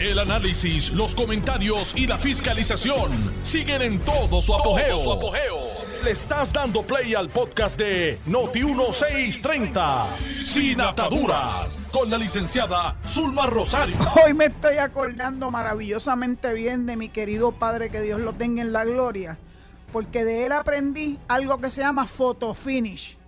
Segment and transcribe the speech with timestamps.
[0.00, 3.10] El análisis, los comentarios y la fiscalización
[3.42, 4.96] siguen en todo su apogeo.
[6.04, 10.06] Le estás dando play al podcast de Noti1630,
[10.44, 13.96] Sin Ataduras, con la licenciada Zulma Rosario.
[14.24, 18.72] Hoy me estoy acordando maravillosamente bien de mi querido padre, que Dios lo tenga en
[18.72, 19.36] la gloria,
[19.92, 23.18] porque de él aprendí algo que se llama photo finish.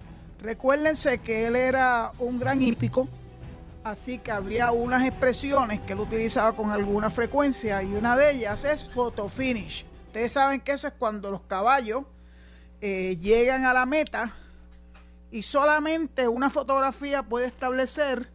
[0.41, 3.09] Recuérdense que él era un gran hípico,
[3.85, 8.65] así que había unas expresiones que él utilizaba con alguna frecuencia y una de ellas
[8.65, 9.85] es photo finish.
[10.07, 12.05] Ustedes saben que eso es cuando los caballos
[12.81, 14.35] eh, llegan a la meta
[15.31, 18.31] y solamente una fotografía puede establecer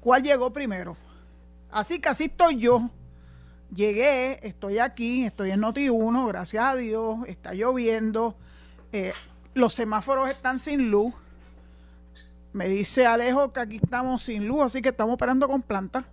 [0.00, 0.96] cuál llegó primero.
[1.70, 2.90] Así que así estoy yo.
[3.74, 8.34] Llegué, estoy aquí, estoy en Noti 1, gracias a Dios, está lloviendo,
[8.92, 9.12] eh,
[9.52, 11.12] los semáforos están sin luz
[12.58, 16.04] me dice Alejo que aquí estamos sin luz, así que estamos operando con plantas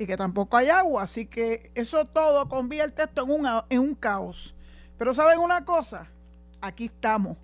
[0.00, 1.04] y que tampoco hay agua.
[1.04, 4.56] Así que eso todo convierte esto en un, en un caos.
[4.98, 6.08] Pero ¿saben una cosa?
[6.60, 7.36] Aquí estamos.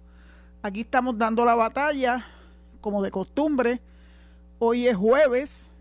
[0.61, 2.27] Aquí estamos dando la batalla,
[2.81, 3.81] como de costumbre.
[4.59, 5.73] Hoy es jueves,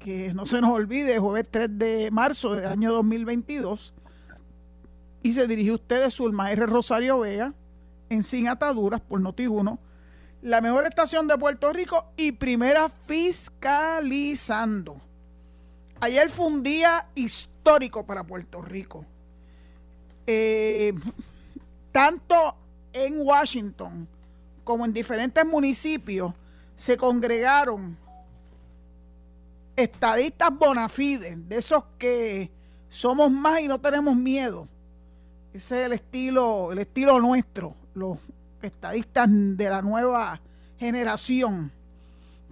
[0.00, 3.94] que no se nos olvide, jueves 3 de marzo del año 2022.
[5.22, 6.66] Y se dirige usted su R.
[6.66, 7.54] Rosario Vega
[8.08, 9.78] en Sin Ataduras por Noti1
[10.42, 15.00] la mejor estación de Puerto Rico y primera fiscalizando.
[16.00, 19.04] Ayer fue un día histórico para Puerto Rico.
[20.26, 20.94] Eh,
[21.92, 22.56] tanto
[22.92, 24.08] en Washington
[24.64, 26.32] como en diferentes municipios
[26.74, 27.98] se congregaron
[29.76, 32.50] estadistas bonafides, de esos que
[32.88, 34.68] somos más y no tenemos miedo.
[35.52, 38.18] Ese es el estilo, el estilo nuestro, los
[38.62, 40.40] estadistas de la nueva
[40.78, 41.70] generación,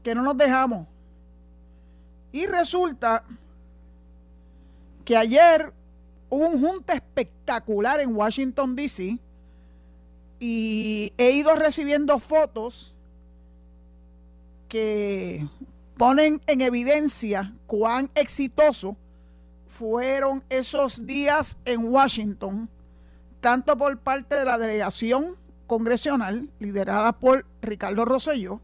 [0.03, 0.87] que no nos dejamos.
[2.33, 3.25] Y resulta
[5.05, 5.73] que ayer
[6.29, 9.19] hubo un junta espectacular en Washington, D.C.
[10.39, 12.95] y he ido recibiendo fotos
[14.68, 15.48] que
[15.97, 18.97] ponen en evidencia cuán exitoso
[19.67, 22.68] fueron esos días en Washington,
[23.41, 25.36] tanto por parte de la delegación
[25.68, 28.61] congresional liderada por Ricardo Rosselló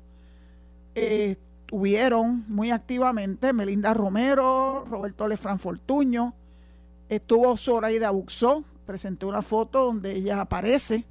[0.97, 6.35] eh, tuvieron muy activamente Melinda Romero, Roberto Lefran Fortuño,
[7.09, 11.05] estuvo Zoraida Buxó, presenté una foto donde ella aparece.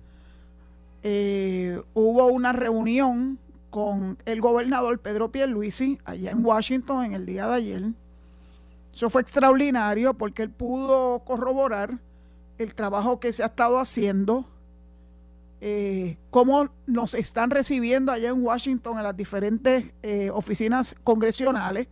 [1.03, 3.39] Eh, hubo una reunión
[3.69, 7.83] con el gobernador Pedro Pierluisi allá en Washington en el día de ayer.
[8.93, 11.99] Eso fue extraordinario porque él pudo corroborar
[12.57, 14.45] el trabajo que se ha estado haciendo
[15.65, 21.87] eh, cómo nos están recibiendo allá en Washington en las diferentes eh, oficinas congresionales,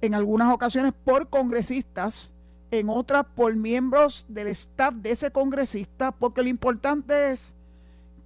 [0.00, 2.32] en algunas ocasiones por congresistas,
[2.72, 7.54] en otras por miembros del staff de ese congresista, porque lo importante es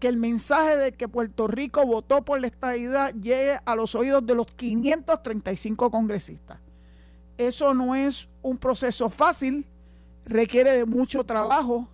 [0.00, 4.24] que el mensaje de que Puerto Rico votó por la estadidad llegue a los oídos
[4.24, 6.60] de los 535 congresistas.
[7.36, 9.66] Eso no es un proceso fácil,
[10.24, 11.90] requiere de mucho trabajo,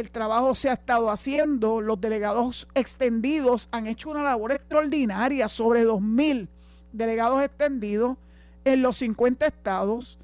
[0.00, 5.84] el trabajo se ha estado haciendo, los delegados extendidos han hecho una labor extraordinaria, sobre
[5.84, 6.48] 2.000
[6.92, 8.16] delegados extendidos
[8.64, 10.18] en los 50 estados.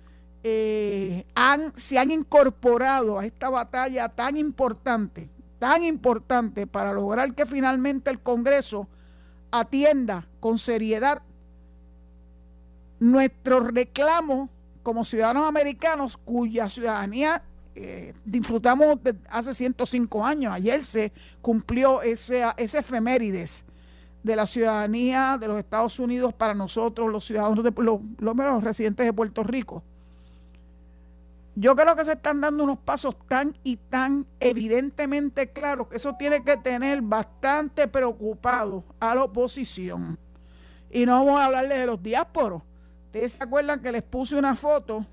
[0.45, 7.47] Eh, han, se han incorporado a esta batalla tan importante, tan importante para lograr que
[7.47, 8.89] finalmente el Congreso
[9.53, 11.23] atienda con seriedad
[12.99, 14.49] nuestro reclamo
[14.83, 17.43] como ciudadanos americanos cuya ciudadanía
[17.75, 20.53] eh, disfrutamos hace 105 años.
[20.53, 23.65] Ayer se cumplió ese, ese efemérides
[24.23, 29.07] de la ciudadanía de los Estados Unidos para nosotros, los ciudadanos, de, los, los residentes
[29.07, 29.83] de Puerto Rico.
[31.55, 36.15] Yo creo que se están dando unos pasos tan y tan evidentemente claros que eso
[36.19, 40.19] tiene que tener bastante preocupado a la oposición.
[40.91, 42.63] Y no vamos a hablarles de los diásporos.
[43.07, 45.05] Ustedes se acuerdan que les puse una foto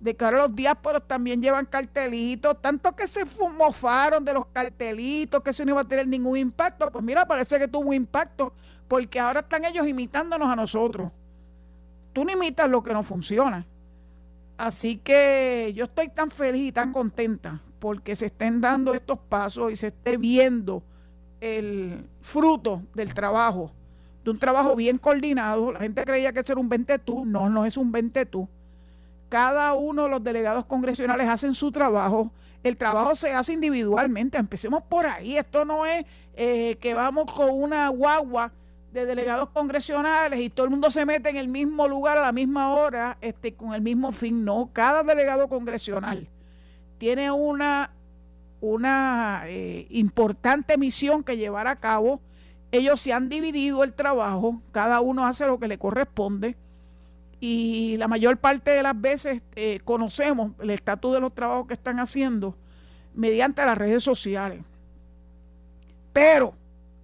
[0.00, 3.24] de que ahora los diásporos también llevan cartelitos, tanto que se
[3.56, 7.58] mofaron de los cartelitos, que eso no iba a tener ningún impacto, pues mira, parece
[7.58, 8.52] que tuvo impacto,
[8.86, 11.10] porque ahora están ellos imitándonos a nosotros.
[12.12, 13.66] Tú no imitas lo que no funciona.
[14.56, 19.70] Así que yo estoy tan feliz y tan contenta porque se estén dando estos pasos
[19.70, 20.82] y se esté viendo
[21.40, 23.70] el fruto del trabajo,
[24.24, 25.72] de un trabajo bien coordinado.
[25.72, 28.48] La gente creía que eso era un 20 tú, no, no es un 20 tú
[29.28, 32.30] cada uno de los delegados congresionales hacen su trabajo.
[32.62, 34.38] El trabajo se hace individualmente.
[34.38, 35.36] Empecemos por ahí.
[35.36, 36.04] Esto no es
[36.34, 38.52] eh, que vamos con una guagua
[38.92, 42.32] de delegados congresionales y todo el mundo se mete en el mismo lugar a la
[42.32, 44.44] misma hora este, con el mismo fin.
[44.44, 46.26] No, cada delegado congresional
[46.96, 47.90] tiene una,
[48.60, 52.20] una eh, importante misión que llevar a cabo.
[52.72, 56.56] Ellos se han dividido el trabajo, cada uno hace lo que le corresponde
[57.40, 61.74] y la mayor parte de las veces eh, conocemos el estatus de los trabajos que
[61.74, 62.56] están haciendo
[63.14, 64.62] mediante las redes sociales.
[66.12, 66.54] Pero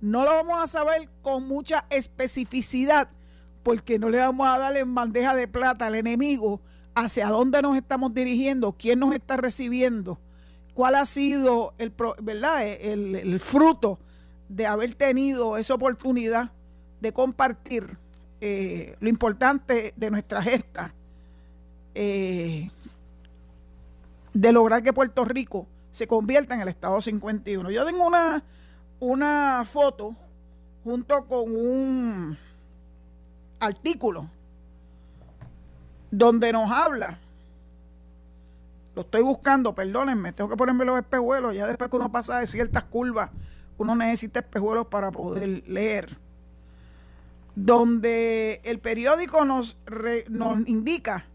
[0.01, 3.09] no lo vamos a saber con mucha especificidad
[3.63, 6.61] porque no le vamos a dar en bandeja de plata al enemigo
[6.95, 10.21] hacia dónde nos estamos dirigiendo, quién nos está recibiendo,
[10.75, 12.67] cuál ha sido el, ¿verdad?
[12.67, 13.99] el, fruto
[14.49, 16.53] de haber tenido esa oportunidad
[17.01, 17.99] de compartir
[18.41, 20.95] eh, lo importante de nuestra gesta,
[21.95, 22.71] eh,
[24.33, 27.71] de lograr que Puerto Rico se convierta en el Estado 51.
[27.71, 28.43] Yo tengo una
[29.01, 30.15] una foto
[30.83, 32.39] junto con un
[33.61, 34.29] artículo
[36.11, 37.19] donde nos habla.
[38.95, 41.55] Lo estoy buscando, perdónenme, tengo que ponerme los espejuelos.
[41.55, 43.31] Ya después que uno pasa de ciertas curvas,
[43.77, 46.17] uno necesita espejuelos para poder leer.
[47.55, 49.77] Donde el periódico nos,
[50.29, 51.27] nos indica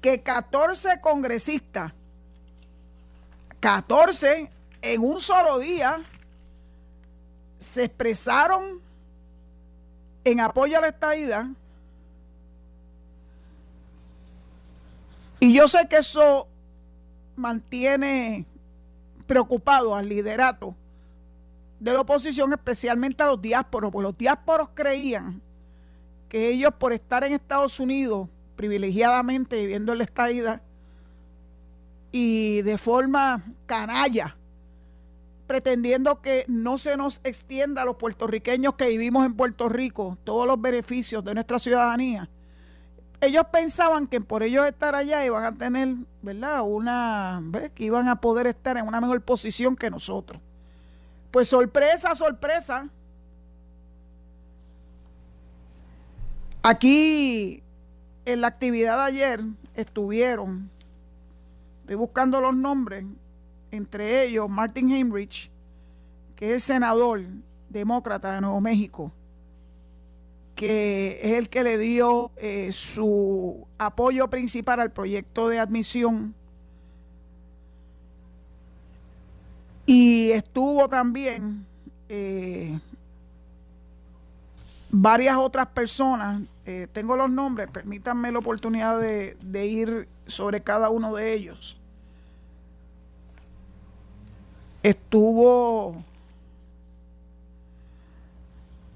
[0.00, 1.92] que 14 congresistas,
[3.60, 4.50] 14
[4.82, 6.00] en un solo día,
[7.58, 8.80] se expresaron
[10.24, 11.46] en apoyo a la estadidad.
[15.40, 16.48] Y yo sé que eso
[17.36, 18.44] mantiene
[19.26, 20.74] preocupado al liderato
[21.80, 25.40] de la oposición, especialmente a los diásporos, porque los diásporos creían
[26.28, 30.62] que ellos por estar en Estados Unidos privilegiadamente viviendo en la estadidad
[32.10, 34.36] y de forma canalla
[35.48, 40.46] pretendiendo que no se nos extienda a los puertorriqueños que vivimos en Puerto Rico todos
[40.46, 42.28] los beneficios de nuestra ciudadanía.
[43.20, 46.62] Ellos pensaban que por ellos estar allá iban a tener, ¿verdad?
[46.64, 47.42] Una,
[47.74, 50.40] que iban a poder estar en una mejor posición que nosotros.
[51.30, 52.88] Pues sorpresa, sorpresa.
[56.62, 57.62] Aquí
[58.24, 59.40] en la actividad de ayer
[59.74, 60.70] estuvieron,
[61.80, 63.04] estoy buscando los nombres,
[63.70, 65.50] entre ellos Martin Heinrich,
[66.34, 67.22] que es senador
[67.68, 69.12] demócrata de Nuevo México,
[70.54, 76.34] que es el que le dio eh, su apoyo principal al proyecto de admisión.
[79.90, 81.64] Y estuvo también
[82.10, 82.78] eh,
[84.90, 91.14] varias otras personas, eh, tengo los nombres, permítanme la oportunidad de ir sobre cada uno
[91.14, 91.78] de ellos.
[94.82, 96.04] Estuvo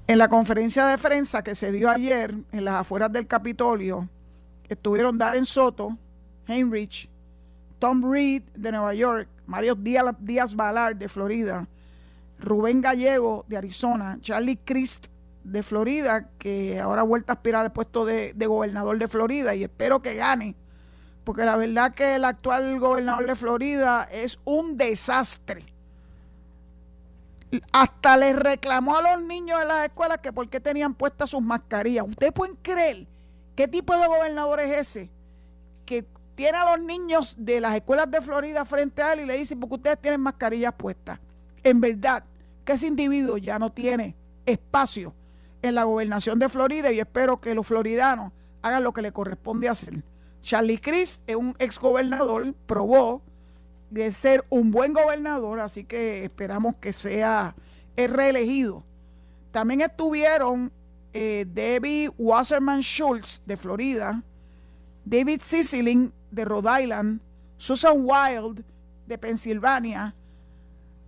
[0.06, 4.11] en la conferencia de prensa que se dio ayer en las afueras del Capitolio,
[4.69, 5.97] estuvieron Darren Soto,
[6.47, 7.09] Heinrich,
[7.79, 11.69] Tom Reed de Nueva York, Mario Díaz, Díaz Balard de Florida,
[12.39, 15.09] Rubén Gallego de Arizona, Charlie Crist
[15.45, 19.55] de Florida, que ahora ha vuelto a aspirar al puesto de, de gobernador de Florida
[19.55, 20.57] y espero que gane,
[21.25, 25.67] porque la verdad que el actual gobernador de Florida es un desastre
[27.73, 31.43] hasta le reclamó a los niños de las escuelas que por qué tenían puestas sus
[31.43, 32.07] mascarillas.
[32.09, 33.07] ¿Ustedes pueden creer
[33.55, 35.11] qué tipo de gobernador es ese?
[36.34, 39.56] Tiene a los niños de las escuelas de Florida frente a él y le dice,
[39.56, 41.20] porque ustedes tienen mascarillas puestas.
[41.62, 42.24] En verdad,
[42.65, 45.15] que ese individuo ya no tiene espacio
[45.62, 49.69] en la gobernación de Florida y espero que los floridanos hagan lo que le corresponde
[49.69, 50.03] hacer.
[50.43, 53.22] Charlie Cris es un exgobernador, probó
[53.91, 57.55] de ser un buen gobernador, así que esperamos que sea
[57.96, 58.84] reelegido.
[59.53, 60.72] También estuvieron
[61.12, 64.22] eh, Debbie Wasserman Schultz de Florida,
[65.05, 67.20] David Sisseling de Rhode Island,
[67.58, 68.65] Susan Wild
[69.06, 70.15] de Pensilvania,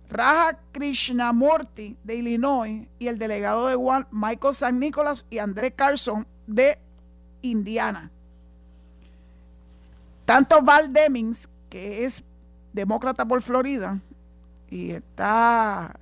[0.09, 6.25] Raja Krishnamurti de Illinois y el delegado de One, Michael San Nicolás y André Carson
[6.47, 6.77] de
[7.41, 8.11] Indiana.
[10.25, 12.23] Tanto Val Demings, que es
[12.71, 13.99] demócrata por Florida
[14.69, 15.99] y está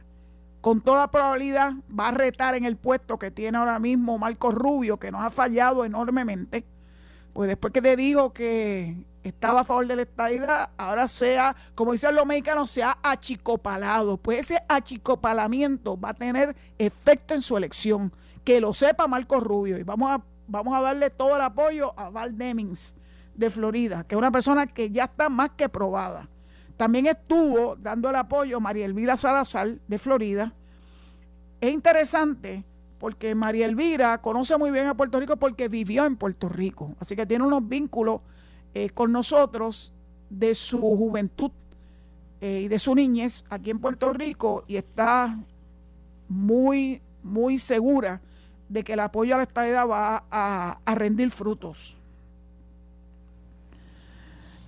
[0.61, 4.97] con toda probabilidad va a retar en el puesto que tiene ahora mismo Marco Rubio,
[4.97, 6.63] que nos ha fallado enormemente.
[7.33, 11.93] Pues después que te dijo que estaba a favor de la estadidad, ahora sea, como
[11.93, 14.17] dicen los mexicanos, se ha achicopalado.
[14.17, 18.13] Pues ese achicopalamiento va a tener efecto en su elección.
[18.43, 19.77] Que lo sepa Marco Rubio.
[19.77, 22.95] Y vamos a, vamos a darle todo el apoyo a Val Demings
[23.35, 26.29] de Florida, que es una persona que ya está más que probada.
[26.77, 30.53] También estuvo dando el apoyo María Elvira Salazar de Florida.
[31.61, 32.65] Es interesante
[32.99, 37.15] porque María Elvira conoce muy bien a Puerto Rico porque vivió en Puerto Rico, así
[37.15, 38.21] que tiene unos vínculos
[38.73, 39.93] eh, con nosotros
[40.29, 41.51] de su juventud
[42.41, 45.37] eh, y de su niñez aquí en Puerto Rico y está
[46.27, 48.21] muy, muy segura
[48.67, 51.95] de que el apoyo a la estadidad va a, rendir frutos.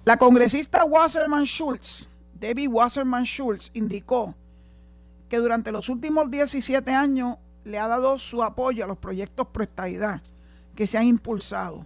[0.03, 2.07] La congresista Wasserman Schultz,
[2.39, 4.35] Debbie Wasserman Schultz, indicó
[5.27, 9.65] que durante los últimos 17 años le ha dado su apoyo a los proyectos pro
[10.75, 11.85] que se han impulsado.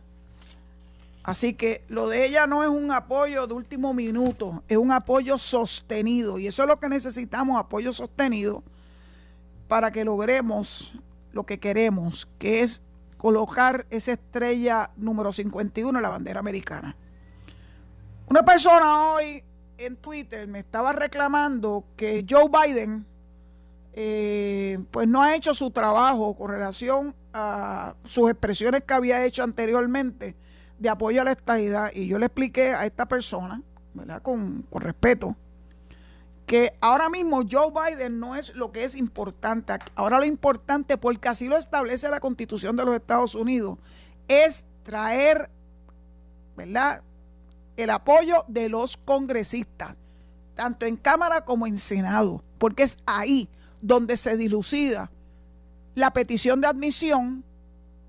[1.29, 5.37] Así que lo de ella no es un apoyo de último minuto, es un apoyo
[5.37, 6.39] sostenido.
[6.39, 8.63] Y eso es lo que necesitamos, apoyo sostenido,
[9.67, 10.91] para que logremos
[11.31, 12.81] lo que queremos, que es
[13.17, 16.95] colocar esa estrella número 51 en la bandera americana.
[18.27, 19.43] Una persona hoy
[19.77, 23.05] en Twitter me estaba reclamando que Joe Biden
[23.93, 29.43] eh, pues no ha hecho su trabajo con relación a sus expresiones que había hecho
[29.43, 30.35] anteriormente
[30.79, 31.91] de apoyo a la estadidad.
[31.93, 33.61] Y yo le expliqué a esta persona,
[33.93, 34.21] ¿verdad?
[34.21, 35.35] Con, con respeto,
[36.45, 39.73] que ahora mismo Joe Biden no es lo que es importante.
[39.93, 43.77] Ahora lo importante, porque así lo establece la constitución de los Estados Unidos,
[44.27, 45.49] es traer,
[46.57, 47.03] ¿verdad?
[47.77, 49.95] El apoyo de los congresistas,
[50.55, 53.47] tanto en Cámara como en Senado, porque es ahí
[53.81, 55.11] donde se dilucida
[55.95, 57.43] la petición de admisión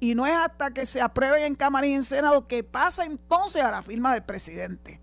[0.00, 3.62] y no es hasta que se aprueben en Cámara y en Senado que pasa entonces
[3.62, 5.00] a la firma del presidente.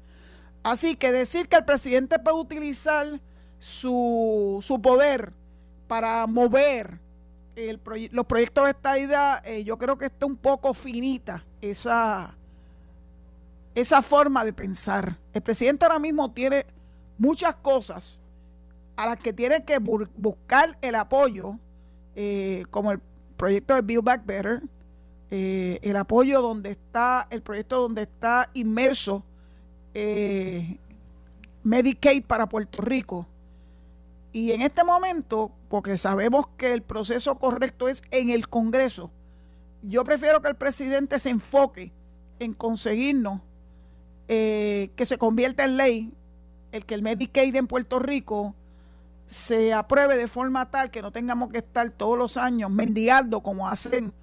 [0.64, 3.22] Así que decir que el presidente puede utilizar
[3.60, 5.32] su, su poder
[5.88, 7.00] para mover
[8.12, 12.36] los proyectos de esta idea, eh, yo creo que está un poco finita esa,
[13.74, 15.18] esa forma de pensar.
[15.34, 16.66] El presidente ahora mismo tiene
[17.18, 18.22] muchas cosas
[18.96, 21.58] a las que tiene que buscar el apoyo,
[22.16, 23.00] eh, como el
[23.38, 24.62] proyecto de Build Back Better,
[25.32, 29.24] eh, el apoyo donde está, el proyecto donde está inmerso
[29.94, 30.78] eh,
[31.64, 33.28] Medicaid para Puerto Rico.
[34.32, 39.10] Y en este momento, porque sabemos que el proceso correcto es en el Congreso,
[39.82, 41.92] yo prefiero que el presidente se enfoque
[42.40, 43.42] en conseguirnos
[44.28, 46.14] que se convierta en ley
[46.72, 48.56] el que el Medicaid en Puerto Rico
[49.28, 53.68] se apruebe de forma tal que no tengamos que estar todos los años mendigando como
[53.68, 54.14] hacen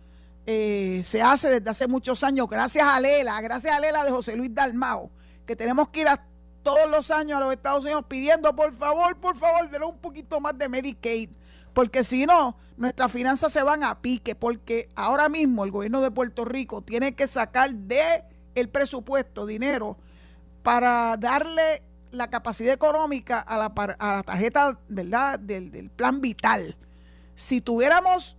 [0.46, 4.36] eh, se hace desde hace muchos años gracias a Lela, gracias a Lela de José
[4.36, 5.10] Luis Dalmao,
[5.46, 6.24] que tenemos que ir a
[6.62, 10.40] todos los años a los Estados Unidos pidiendo por favor, por favor, denle un poquito
[10.40, 11.30] más de Medicaid,
[11.72, 16.10] porque si no, nuestras finanzas se van a pique, porque ahora mismo el gobierno de
[16.10, 18.24] Puerto Rico tiene que sacar de
[18.54, 19.96] el presupuesto dinero
[20.62, 23.66] para darle la capacidad económica a la,
[23.98, 25.38] a la tarjeta ¿verdad?
[25.38, 26.76] Del, plan vital.
[27.34, 28.36] Si tuviéramos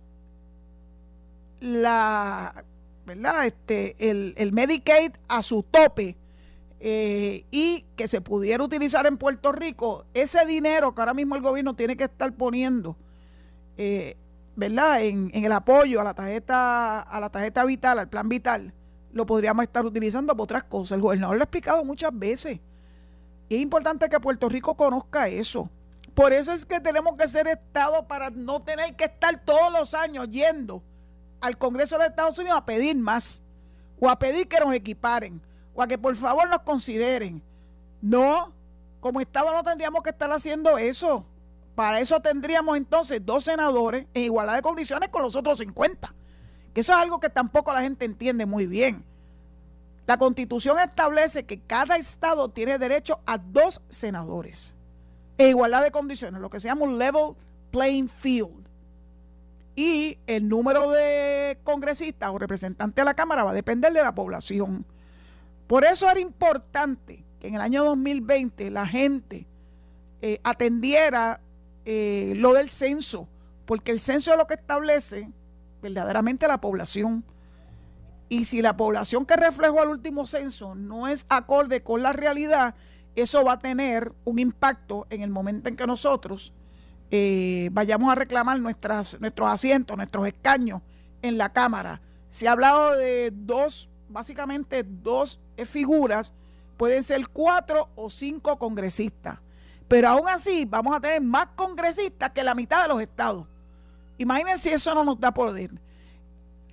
[1.60, 2.64] la,
[3.06, 3.46] ¿verdad?
[3.46, 6.16] Este, el, el Medicaid a su tope
[6.80, 11.42] eh, y que se pudiera utilizar en Puerto Rico, ese dinero que ahora mismo el
[11.42, 12.96] gobierno tiene que estar poniendo,
[13.78, 14.16] eh,
[14.56, 15.02] ¿verdad?
[15.02, 18.74] En, en, el apoyo a la tarjeta, a la tarjeta vital, al plan vital,
[19.12, 20.96] lo podríamos estar utilizando para otras cosas.
[20.96, 22.60] El gobernador lo ha explicado muchas veces.
[23.48, 25.70] Y es importante que Puerto Rico conozca eso.
[26.14, 29.94] Por eso es que tenemos que ser Estado para no tener que estar todos los
[29.94, 30.82] años yendo
[31.40, 33.42] al Congreso de Estados Unidos a pedir más,
[34.00, 35.40] o a pedir que nos equiparen,
[35.74, 37.42] o a que por favor nos consideren.
[38.00, 38.52] No,
[39.00, 41.24] como Estado no tendríamos que estar haciendo eso.
[41.74, 46.14] Para eso tendríamos entonces dos senadores en igualdad de condiciones con los otros 50.
[46.72, 49.04] Que eso es algo que tampoco la gente entiende muy bien.
[50.06, 54.74] La constitución establece que cada estado tiene derecho a dos senadores
[55.38, 57.34] en igualdad de condiciones, lo que se llama un level
[57.70, 58.65] playing field.
[59.76, 64.14] Y el número de congresistas o representantes de la Cámara va a depender de la
[64.14, 64.86] población.
[65.66, 69.46] Por eso era importante que en el año 2020 la gente
[70.22, 71.40] eh, atendiera
[71.84, 73.28] eh, lo del censo,
[73.66, 75.30] porque el censo es lo que establece
[75.82, 77.22] verdaderamente la población.
[78.30, 82.74] Y si la población que reflejó al último censo no es acorde con la realidad,
[83.14, 86.54] eso va a tener un impacto en el momento en que nosotros
[87.10, 90.82] eh, vayamos a reclamar nuestros asientos, nuestros escaños
[91.22, 92.00] en la Cámara.
[92.30, 96.32] Se ha hablado de dos, básicamente dos figuras,
[96.76, 99.38] pueden ser cuatro o cinco congresistas.
[99.88, 103.46] Pero aún así vamos a tener más congresistas que la mitad de los estados.
[104.18, 105.70] Imagínense si eso no nos da poder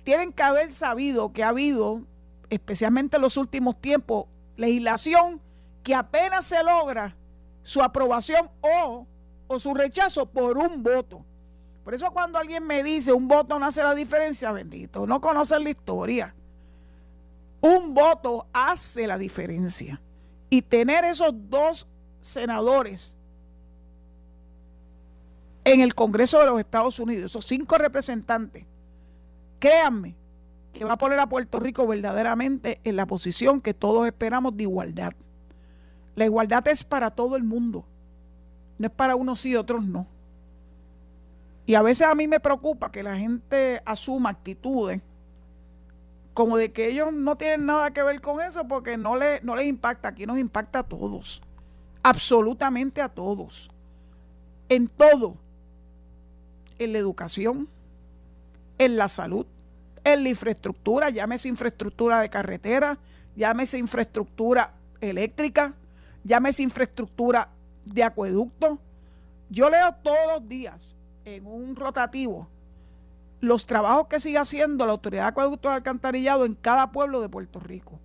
[0.04, 2.02] tienen que haber sabido que ha habido,
[2.50, 4.26] especialmente en los últimos tiempos,
[4.56, 5.40] legislación
[5.82, 7.16] que apenas se logra
[7.62, 9.06] su aprobación o,
[9.58, 11.24] su rechazo por un voto.
[11.84, 15.64] Por eso cuando alguien me dice un voto no hace la diferencia, bendito, no conocen
[15.64, 16.34] la historia.
[17.60, 20.00] Un voto hace la diferencia.
[20.50, 21.86] Y tener esos dos
[22.20, 23.16] senadores
[25.64, 28.64] en el Congreso de los Estados Unidos, esos cinco representantes,
[29.58, 30.14] créanme
[30.72, 34.64] que va a poner a Puerto Rico verdaderamente en la posición que todos esperamos de
[34.64, 35.12] igualdad.
[36.16, 37.86] La igualdad es para todo el mundo,
[38.78, 40.06] no es para unos y otros no.
[41.66, 45.00] Y a veces a mí me preocupa que la gente asuma actitudes
[46.34, 49.54] como de que ellos no tienen nada que ver con eso porque no, le, no
[49.54, 51.40] les impacta, aquí nos impacta a todos,
[52.02, 53.70] absolutamente a todos,
[54.68, 55.36] en todo,
[56.78, 57.68] en la educación,
[58.78, 59.46] en la salud,
[60.02, 62.98] en la infraestructura, llámese infraestructura de carretera,
[63.36, 65.74] llámese infraestructura eléctrica,
[66.24, 67.48] llámese infraestructura
[67.84, 68.78] de acueducto.
[69.50, 72.48] Yo leo todos los días en un rotativo
[73.44, 77.28] los trabajos que sigue haciendo la Autoridad de Acueducto de Alcantarillado en cada pueblo de
[77.28, 78.00] Puerto Rico.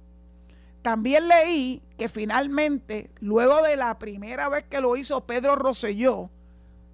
[0.81, 6.29] También leí que finalmente, luego de la primera vez que lo hizo Pedro Rosselló,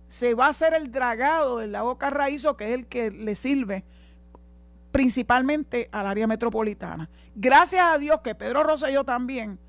[0.07, 3.83] se va a hacer el dragado del lago Carraízo, que es el que le sirve
[4.91, 7.09] principalmente al área metropolitana.
[7.35, 9.59] Gracias a Dios que Pedro Rosselló también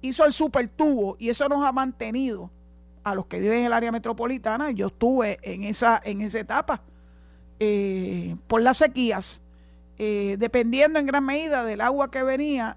[0.00, 2.50] hizo el super tubo y eso nos ha mantenido
[3.06, 4.72] a los que viven en el área metropolitana.
[4.72, 6.80] Yo estuve en esa, en esa etapa
[7.60, 9.40] eh, por las sequías,
[9.96, 12.76] eh, dependiendo en gran medida del agua que venía.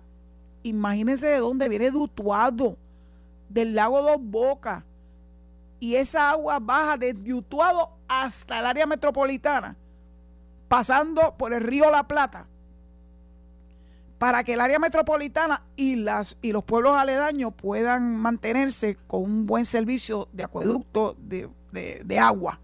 [0.61, 2.77] Imagínense de dónde viene Dutuado,
[3.49, 4.83] del lago Dos Bocas
[5.79, 9.75] y esa agua baja desde Utuado hasta el área metropolitana,
[10.67, 12.45] pasando por el río La Plata,
[14.19, 19.45] para que el área metropolitana y, las, y los pueblos aledaños puedan mantenerse con un
[19.47, 22.59] buen servicio de acueducto de, de agua.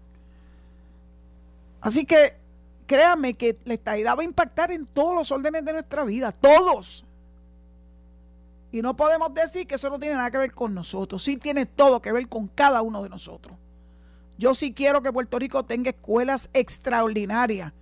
[1.80, 2.36] Así que
[2.86, 7.04] créame que la estadidad va a impactar en todos los órdenes de nuestra vida, todos.
[8.70, 11.22] Y no podemos decir que eso no tiene nada que ver con nosotros.
[11.22, 13.56] Sí tiene todo que ver con cada uno de nosotros.
[14.36, 17.72] Yo sí quiero que Puerto Rico tenga escuelas extraordinarias.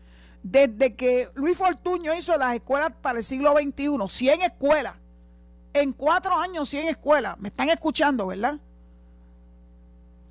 [0.45, 4.95] Desde que Luis Fortuño hizo las escuelas para el siglo XXI, 100 escuelas.
[5.73, 7.37] En cuatro años, 100 escuelas.
[7.41, 8.61] Me están escuchando, ¿verdad?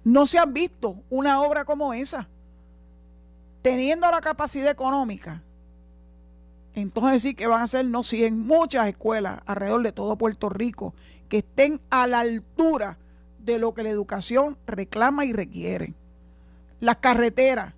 [0.06, 2.30] No se han visto una obra como esa.
[3.62, 5.44] Teniendo la capacidad económica
[6.76, 10.94] entonces sí que van a ser, no 100, muchas escuelas alrededor de todo Puerto Rico
[11.30, 12.98] que estén a la altura
[13.40, 15.94] de lo que la educación reclama y requiere.
[16.80, 17.74] Las carreteras,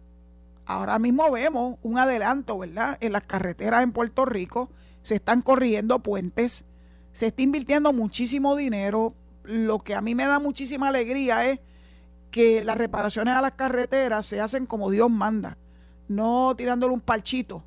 [0.65, 2.97] ahora mismo vemos un adelanto, ¿verdad?
[3.01, 4.69] En las carreteras en Puerto Rico
[5.01, 6.65] se están corriendo puentes,
[7.13, 9.13] se está invirtiendo muchísimo dinero.
[9.43, 11.59] Lo que a mí me da muchísima alegría es
[12.31, 15.57] que las reparaciones a las carreteras se hacen como Dios manda,
[16.07, 17.63] no tirándole un parchito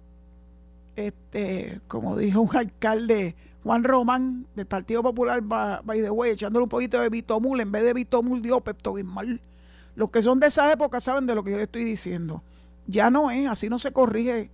[0.98, 7.00] este, como dijo un alcalde, Juan Román, del Partido Popular, by the echándole un poquito
[7.00, 8.96] de Vitomul, en vez de Vitomul dio Pepto.
[9.94, 12.42] Los que son de esa época saben de lo que yo estoy diciendo.
[12.88, 14.50] Ya no es, así no se corrige,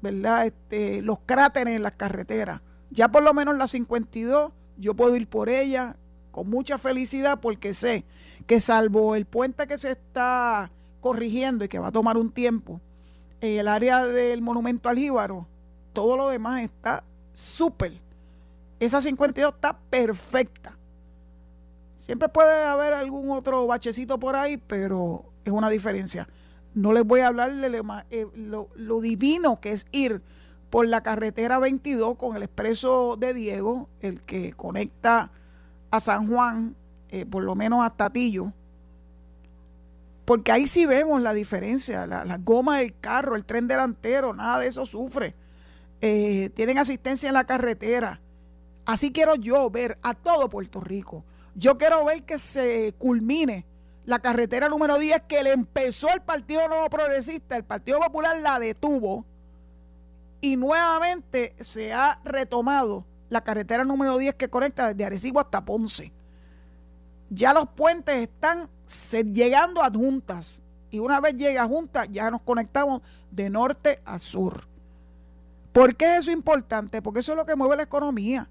[0.00, 0.46] ¿verdad?
[0.46, 2.60] Este, los cráteres en las carreteras.
[2.90, 5.96] Ya por lo menos la 52, yo puedo ir por ella
[6.30, 8.04] con mucha felicidad porque sé
[8.46, 10.70] que salvo el puente que se está
[11.00, 12.80] corrigiendo y que va a tomar un tiempo,
[13.40, 15.46] en el área del monumento al Jíbaro,
[15.92, 18.00] todo lo demás está súper.
[18.80, 20.76] Esa 52 está perfecta.
[21.96, 26.28] Siempre puede haber algún otro bachecito por ahí, pero es una diferencia.
[26.74, 30.22] No les voy a hablar de eh, lo, divino que es ir
[30.70, 35.30] por la carretera 22 con el expreso de Diego, el que conecta
[35.90, 36.76] a San Juan,
[37.10, 38.52] eh, por lo menos a Tatillo,
[40.24, 44.58] porque ahí sí vemos la diferencia, la, la, goma del carro, el tren delantero, nada
[44.58, 45.34] de eso sufre.
[46.00, 48.20] Eh, tienen asistencia en la carretera.
[48.84, 51.24] Así quiero yo ver a todo Puerto Rico.
[51.54, 53.64] Yo quiero ver que se culmine
[54.08, 58.58] la carretera número 10 que le empezó el Partido Nuevo Progresista, el Partido Popular la
[58.58, 59.26] detuvo
[60.40, 66.10] y nuevamente se ha retomado la carretera número 10 que conecta desde Arecibo hasta Ponce.
[67.28, 68.70] Ya los puentes están
[69.34, 74.18] llegando a juntas y una vez llega a juntas ya nos conectamos de norte a
[74.18, 74.66] sur.
[75.70, 77.02] ¿Por qué es eso importante?
[77.02, 78.48] Porque eso es lo que mueve la economía.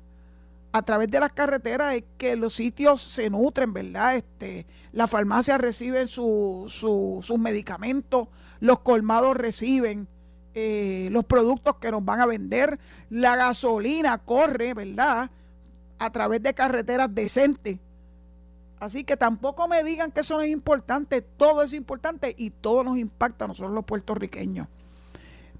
[0.77, 4.15] A través de las carreteras es que los sitios se nutren, ¿verdad?
[4.15, 8.27] Este, las farmacias reciben sus medicamentos,
[8.59, 10.07] los colmados reciben
[10.53, 12.77] eh, los productos que nos van a vender,
[13.09, 15.31] la gasolina corre, ¿verdad?
[15.97, 17.79] A través de carreteras decentes.
[18.79, 22.83] Así que tampoco me digan que eso no es importante, todo es importante y todo
[22.83, 24.67] nos impacta a nosotros los puertorriqueños.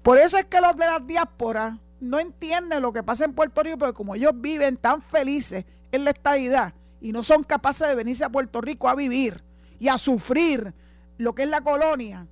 [0.00, 3.62] Por eso es que los de las diásporas no entienden lo que pasa en Puerto
[3.62, 7.94] Rico, porque como ellos viven tan felices en la estadidad y no son capaces de
[7.94, 9.42] venirse a Puerto Rico a vivir
[9.78, 10.74] y a sufrir
[11.16, 12.26] lo que es la colonia,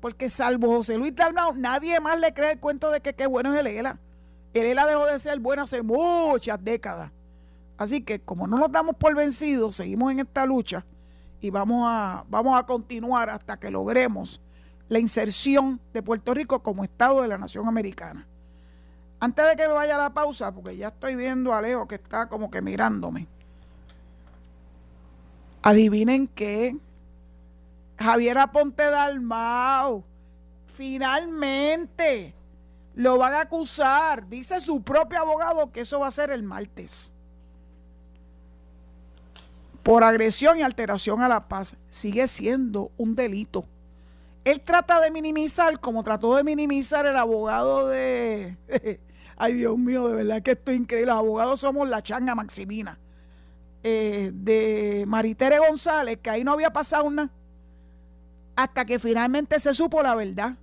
[0.00, 3.54] porque salvo José Luis Dalmau, nadie más le cree el cuento de que qué bueno
[3.54, 3.98] es el ELA.
[4.52, 7.10] El ELA dejó de ser bueno hace muchas décadas.
[7.76, 10.84] Así que como no nos damos por vencidos, seguimos en esta lucha
[11.40, 14.40] y vamos a, vamos a continuar hasta que logremos
[14.88, 18.26] la inserción de Puerto Rico como Estado de la Nación Americana.
[19.24, 22.28] Antes de que me vaya la pausa, porque ya estoy viendo a Leo que está
[22.28, 23.26] como que mirándome.
[25.62, 26.76] Adivinen qué.
[27.98, 30.04] Javier Aponte Dalmau,
[30.66, 32.34] finalmente
[32.96, 34.28] lo van a acusar.
[34.28, 37.10] Dice su propio abogado que eso va a ser el martes.
[39.82, 41.76] Por agresión y alteración a la paz.
[41.88, 43.64] Sigue siendo un delito.
[44.44, 48.58] Él trata de minimizar, como trató de minimizar el abogado de...
[49.36, 51.12] Ay, Dios mío, de verdad que esto es increíble.
[51.12, 52.98] Los abogados somos la changa Maximina.
[53.82, 57.30] Eh, de Maritere González, que ahí no había pasado nada
[58.56, 60.56] hasta que finalmente se supo la verdad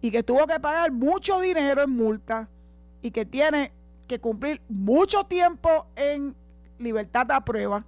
[0.00, 2.48] y que tuvo que pagar mucho dinero en multa
[3.02, 3.72] y que tiene
[4.06, 6.34] que cumplir mucho tiempo en
[6.78, 7.84] libertad a prueba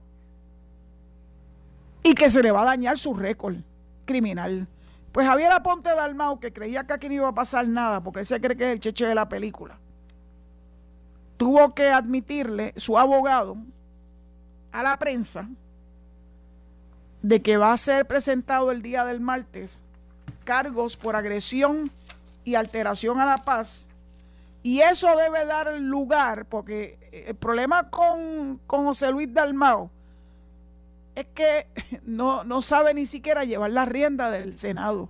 [2.02, 3.56] y que se le va a dañar su récord
[4.04, 4.66] criminal.
[5.12, 8.40] Pues Javier Aponte Dalmau, que creía que aquí no iba a pasar nada, porque se
[8.40, 9.78] cree que es el cheche de la película,
[11.40, 13.56] tuvo que admitirle su abogado
[14.72, 15.48] a la prensa
[17.22, 19.82] de que va a ser presentado el día del martes
[20.44, 21.90] cargos por agresión
[22.44, 23.86] y alteración a la paz.
[24.62, 29.90] Y eso debe dar lugar, porque el problema con, con José Luis Dalmao
[31.14, 31.68] es que
[32.02, 35.08] no, no sabe ni siquiera llevar la rienda del Senado.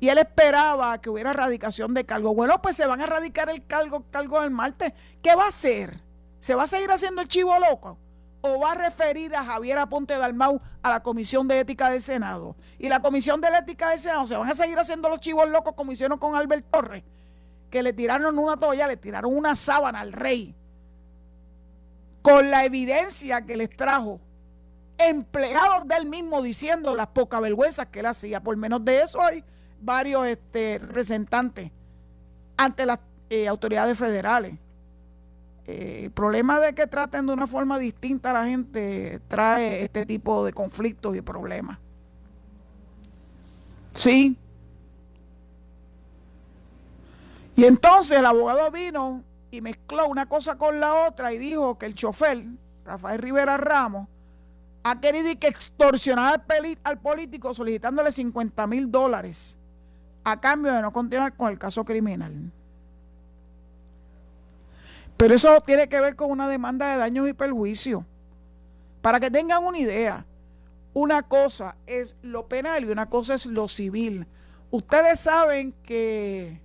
[0.00, 2.34] Y él esperaba que hubiera erradicación de cargo.
[2.34, 4.92] Bueno, pues se van a erradicar el cargo, cargo del martes.
[5.22, 6.00] ¿Qué va a hacer?
[6.38, 7.98] ¿Se va a seguir haciendo el chivo loco?
[8.40, 12.56] o va a referir a Javier Aponte Dalmau a la Comisión de Ética del Senado.
[12.78, 15.74] Y la Comisión de Ética del Senado se van a seguir haciendo los chivos locos
[15.74, 17.04] como hicieron con Albert Torres,
[17.70, 20.54] que le tiraron una toalla, le tiraron una sábana al rey,
[22.22, 24.20] con la evidencia que les trajo
[24.98, 28.42] empleados del mismo diciendo las pocas vergüenzas que él hacía.
[28.42, 29.44] Por menos de eso hay
[29.80, 31.70] varios este, representantes
[32.56, 32.98] ante las
[33.30, 34.54] eh, autoridades federales
[35.68, 40.06] eh, el problema de que traten de una forma distinta a la gente trae este
[40.06, 41.78] tipo de conflictos y problemas.
[43.92, 44.34] Sí.
[47.54, 51.84] Y entonces el abogado vino y mezcló una cosa con la otra y dijo que
[51.84, 52.46] el chofer,
[52.86, 54.08] Rafael Rivera Ramos,
[54.84, 59.57] ha querido extorsionar al, al político solicitándole 50 mil dólares
[60.32, 62.52] a cambio de no continuar con el caso criminal.
[65.16, 68.04] Pero eso tiene que ver con una demanda de daños y perjuicios.
[69.02, 70.24] Para que tengan una idea,
[70.94, 74.26] una cosa es lo penal y una cosa es lo civil.
[74.70, 76.60] Ustedes saben que,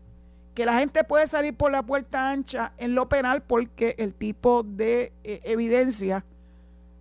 [0.54, 4.64] que la gente puede salir por la puerta ancha en lo penal porque el tipo
[4.64, 6.24] de eh, evidencia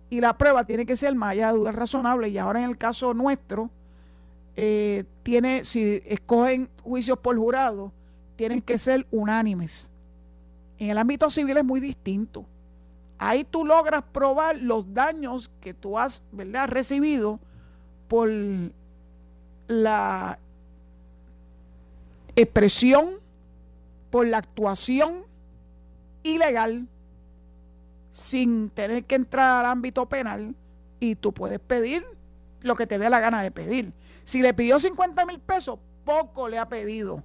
[0.09, 2.29] y la prueba tiene que ser más allá de duda razonable.
[2.29, 3.69] Y ahora en el caso nuestro,
[4.55, 7.91] eh, tiene, si escogen juicios por jurado,
[8.35, 9.91] tienen que ser unánimes.
[10.77, 12.45] En el ámbito civil es muy distinto.
[13.17, 16.67] Ahí tú logras probar los daños que tú has ¿verdad?
[16.67, 17.39] recibido
[18.07, 18.29] por
[19.67, 20.39] la
[22.35, 23.11] expresión,
[24.09, 25.23] por la actuación
[26.23, 26.87] ilegal,
[28.11, 30.55] sin tener que entrar al ámbito penal,
[30.99, 32.05] y tú puedes pedir
[32.61, 33.93] lo que te dé la gana de pedir.
[34.23, 37.23] Si le pidió 50 mil pesos, poco le ha pedido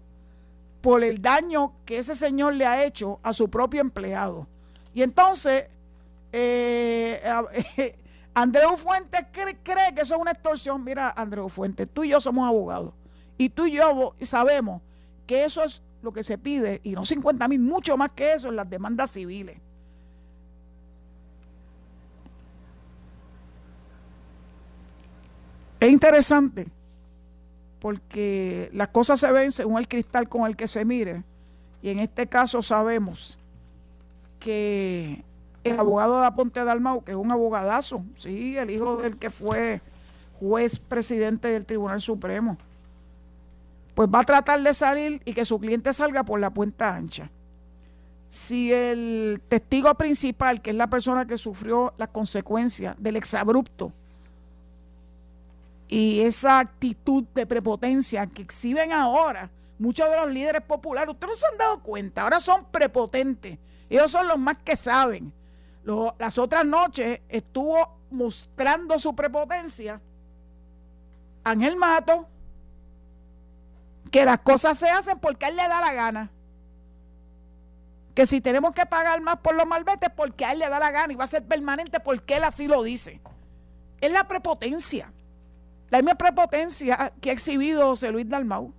[0.80, 4.46] por el daño que ese señor le ha hecho a su propio empleado.
[4.94, 5.66] Y entonces,
[6.32, 7.22] eh,
[8.34, 10.82] Andreu Fuentes cree, que eso es una extorsión.
[10.84, 12.92] Mira, Andreu Fuentes, tú y yo somos abogados.
[13.36, 14.82] Y tú y yo sabemos
[15.26, 18.48] que eso es lo que se pide, y no 50 mil, mucho más que eso
[18.48, 19.58] en las demandas civiles.
[25.80, 26.66] Es interesante
[27.80, 31.22] porque las cosas se ven según el cristal con el que se mire.
[31.82, 33.38] Y en este caso sabemos
[34.40, 35.24] que
[35.64, 39.80] el abogado de Aponte Dalmau, que es un abogadazo, sí, el hijo del que fue
[40.40, 42.56] juez presidente del Tribunal Supremo,
[43.94, 47.30] pues va a tratar de salir y que su cliente salga por la puerta ancha.
[48.30, 53.92] si el testigo principal, que es la persona que sufrió las consecuencias del exabrupto
[55.88, 61.36] y esa actitud de prepotencia que exhiben ahora muchos de los líderes populares, ustedes no
[61.36, 65.32] se han dado cuenta, ahora son prepotentes, ellos son los más que saben.
[66.18, 70.00] las otras noches estuvo mostrando su prepotencia
[71.44, 72.28] Ángel Mato,
[74.10, 76.30] que las cosas se hacen porque a él le da la gana
[78.18, 80.90] que si tenemos que pagar más por los malvetes, porque a él le da la
[80.90, 83.20] gana y va a ser permanente porque él así lo dice.
[84.00, 85.12] Es la prepotencia,
[85.90, 88.72] la misma prepotencia que ha exhibido José Luis Dalmau.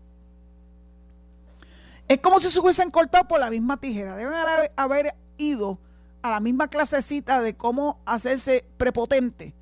[2.07, 4.15] Es como si se hubiesen cortado por la misma tijera.
[4.15, 4.33] Deben
[4.75, 5.79] haber ido
[6.21, 9.53] a la misma clasecita de cómo hacerse prepotente.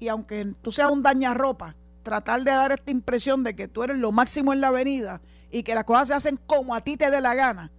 [0.00, 3.96] Y aunque tú seas un dañarropa, tratar de dar esta impresión de que tú eres
[3.96, 7.10] lo máximo en la avenida y que las cosas se hacen como a ti te
[7.10, 7.70] dé la gana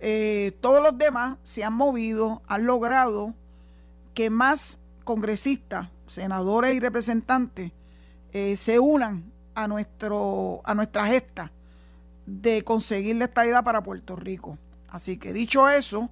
[0.00, 3.34] eh, todos los demás se han movido, han logrado
[4.14, 7.70] que más congresistas, senadores y representantes
[8.32, 11.52] eh, se unan a, nuestro, a nuestra gesta
[12.26, 14.58] de conseguir la estadía para Puerto Rico.
[14.88, 16.10] Así que dicho eso,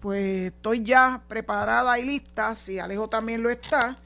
[0.00, 3.98] pues estoy ya preparada y lista, si Alejo también lo está,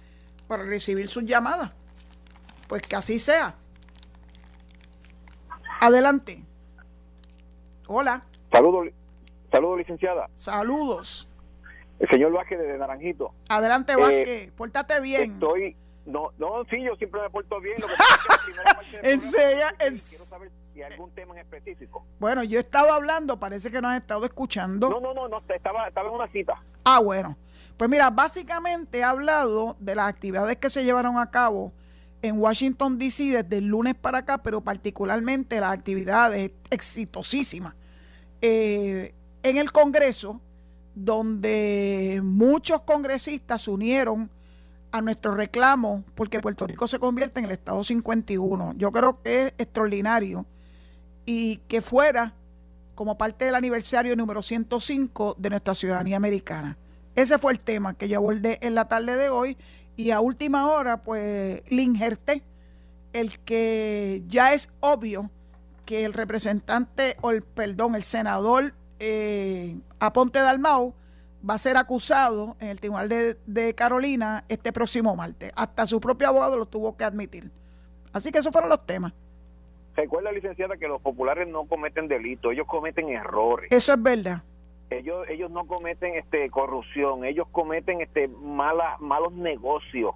[0.49, 1.73] para recibir sus llamadas.
[2.69, 3.55] Pues que así sea.
[5.81, 6.43] Adelante.
[7.87, 8.25] Hola.
[8.51, 8.89] Saludos,
[9.51, 10.29] saludos licenciada.
[10.35, 11.29] Saludos.
[12.01, 13.33] El señor Vázquez de Naranjito.
[13.49, 15.33] Adelante eh, Vázquez, pórtate bien.
[15.35, 15.77] Estoy,
[16.07, 17.77] no, no, sí, yo siempre me porto bien.
[17.81, 17.93] Lo que
[19.13, 22.05] en serio, quiero saber y algún tema en específico.
[22.19, 24.91] Bueno, yo estaba hablando, parece que no has estado escuchando.
[24.91, 26.63] No, no, no, no estaba, estaba en una cita.
[26.85, 27.37] Ah, bueno.
[27.77, 31.73] Pues mira, básicamente he hablado de las actividades que se llevaron a cabo
[32.23, 33.25] en Washington, D.C.
[33.25, 37.75] desde el lunes para acá, pero particularmente las actividades exitosísimas
[38.41, 40.41] eh, en el Congreso,
[40.95, 44.31] donde muchos congresistas se unieron
[44.93, 48.75] a nuestro reclamo porque Puerto Rico se convierte en el Estado 51.
[48.77, 50.47] Yo creo que es extraordinario
[51.27, 52.35] y que fuera
[52.95, 56.77] como parte del aniversario número 105 de nuestra ciudadanía americana.
[57.15, 59.57] Ese fue el tema que yo abordé en la tarde de hoy
[59.97, 62.43] y a última hora pues le injerté
[63.13, 65.31] el que ya es obvio
[65.87, 70.95] que el representante o el perdón, el senador eh, Aponte Dalmau
[71.49, 75.53] va a ser acusado en el Tribunal de, de, Carolina este próximo martes.
[75.55, 77.51] Hasta su propio abogado lo tuvo que admitir.
[78.13, 79.13] Así que esos fueron los temas.
[79.97, 83.71] Recuerda, licenciada, que los populares no cometen delitos, ellos cometen errores.
[83.71, 84.43] Eso es verdad.
[84.91, 90.15] Ellos, ellos no cometen este corrupción, ellos cometen este mala, malos negocios.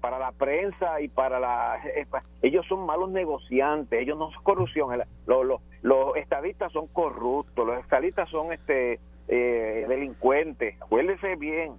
[0.00, 1.78] Para la prensa y para la...
[1.84, 2.06] Eh,
[2.42, 4.96] ellos son malos negociantes, ellos no son corrupción.
[5.26, 10.80] Los, los, los estadistas son corruptos, los estadistas son este eh, delincuentes.
[10.80, 11.72] Acuérdese bien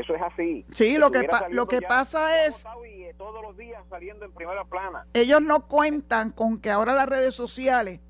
[0.00, 0.64] eso es así.
[0.70, 2.64] Sí, lo que, lo que pasa es...
[2.84, 5.06] Eh, todos los días saliendo en primera plana.
[5.14, 8.00] Ellos no cuentan con que ahora las redes sociales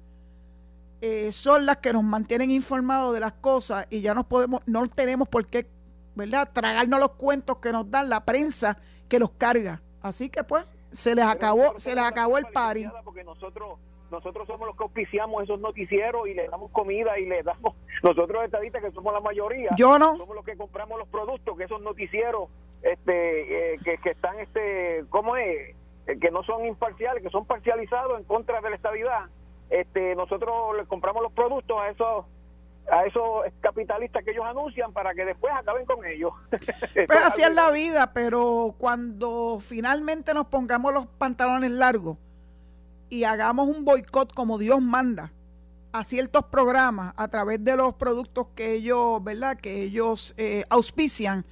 [1.01, 4.88] eh, son las que nos mantienen informados de las cosas y ya nos podemos, no
[4.88, 5.68] tenemos por qué,
[6.14, 6.51] ¿verdad?
[6.53, 9.83] Tragarnos los cuentos que nos dan la prensa que los carga.
[10.01, 12.88] Así que pues se les acabó, se les acabó el pari.
[13.05, 13.79] Porque nosotros
[14.11, 18.45] nosotros somos los que auspiciamos esos noticieros y le damos comida y le damos, nosotros
[18.45, 20.16] estadistas que somos la mayoría, yo no.
[20.16, 22.49] Somos los que compramos los productos que esos noticieros
[22.83, 25.75] este eh, que, que, están, este ¿cómo es?
[26.07, 29.27] Eh, que no son imparciales, que son parcializados en contra de la estabilidad.
[29.71, 32.27] Este, nosotros le compramos los productos a esos
[32.88, 36.33] a esos capitalistas que ellos anuncian para que después acaben con ellos.
[36.51, 42.16] pues así es la vida, pero cuando finalmente nos pongamos los pantalones largos
[43.16, 45.33] y hagamos un boicot como Dios manda
[45.92, 49.59] a ciertos programas a través de los productos que ellos, ¿verdad?
[49.59, 51.46] Que ellos eh, auspician,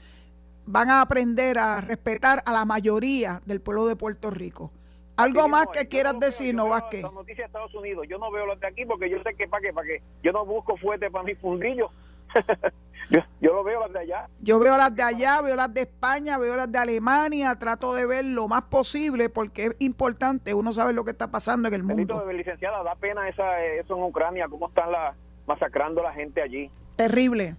[0.66, 4.70] van a aprender a respetar a la mayoría del pueblo de Puerto Rico.
[5.16, 7.02] Algo más que quieras decir, no Vázquez.
[7.02, 9.48] Las noticias de Estados Unidos, yo no veo las de aquí porque yo sé que
[9.48, 10.02] para qué, para qué.
[10.22, 11.90] Yo no busco fuerte para mi fundillo.
[13.14, 14.28] yo, yo lo veo las de allá.
[14.40, 18.06] Yo veo las de allá, veo las de España, veo las de Alemania, trato de
[18.06, 21.82] ver lo más posible porque es importante uno sabe lo que está pasando en el
[21.82, 22.24] mundo.
[22.32, 25.14] licenciada, da pena esa, eso en Ucrania, cómo están la,
[25.46, 26.70] masacrando a la gente allí.
[26.96, 27.56] Terrible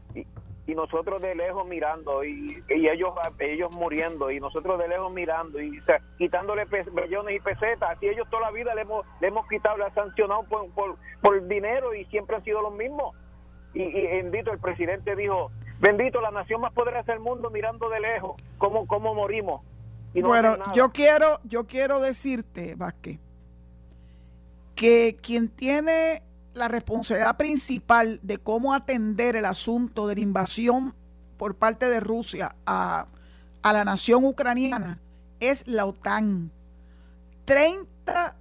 [0.68, 5.80] y nosotros de lejos mirando y, ellos ellos muriendo y nosotros de lejos mirando y
[6.18, 9.86] quitándole millones y pesetas así ellos toda la vida le hemos, le hemos quitado, le
[9.86, 13.16] han sancionado por, por, dinero y siempre han sido los mismos
[13.76, 18.42] y, bendito el presidente dijo bendito la nación más poderosa del mundo mirando de lejos
[18.58, 19.62] cómo, cómo morimos
[20.16, 23.20] bueno yo quiero yo quiero decirte Vázquez
[24.76, 26.24] que quien tiene
[26.56, 30.96] la responsabilidad principal de cómo atender el asunto de la invasión
[31.38, 33.08] por parte de Rusia a,
[33.64, 35.00] la nación ucraniana
[35.40, 36.52] es la OTAN.
[37.46, 38.36] 30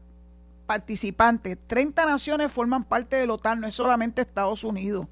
[0.67, 5.09] participantes, 30 naciones forman parte de la OTAN, no es solamente Estados Unidos.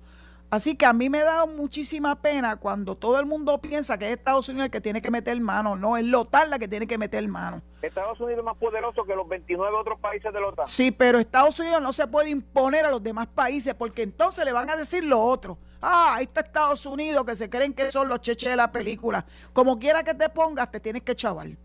[0.53, 4.19] Así que a mí me da muchísima pena cuando todo el mundo piensa que es
[4.19, 5.77] Estados Unidos el que tiene que meter mano.
[5.77, 7.63] No, es la OTAN la que tiene que meter mano.
[7.81, 10.67] Estados Unidos es más poderoso que los 29 otros países de la OTAN.
[10.67, 14.53] Sí, pero Estados Unidos no se puede imponer a los demás países porque entonces le
[14.53, 15.57] van a decir lo otro.
[15.81, 19.25] Ah, ahí está Estados Unidos que se creen que son los cheches de la película.
[19.55, 21.57] Como quiera que te pongas, te tienes que chaval.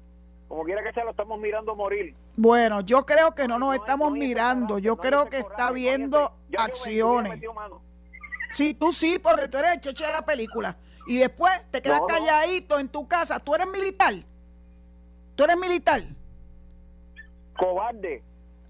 [0.48, 2.16] Como quiera que sea, lo estamos mirando morir.
[2.38, 4.80] Bueno, yo creo que no nos estamos mirando.
[4.80, 7.42] Yo creo que está viendo acciones.
[8.52, 10.78] Sí, tú sí, porque tú eres el cheche de la película.
[11.08, 13.40] Y después te quedas calladito en tu casa.
[13.40, 14.14] ¿Tú eres militar?
[15.36, 16.04] ¿Tú eres militar?
[17.58, 18.24] Cobarde.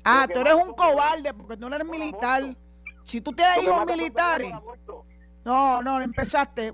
[0.04, 2.56] Ah, tú eres un cobarde porque tú no eres militar.
[3.04, 4.52] Si tú tienes hijos militares.
[5.44, 6.74] No, no, empezaste.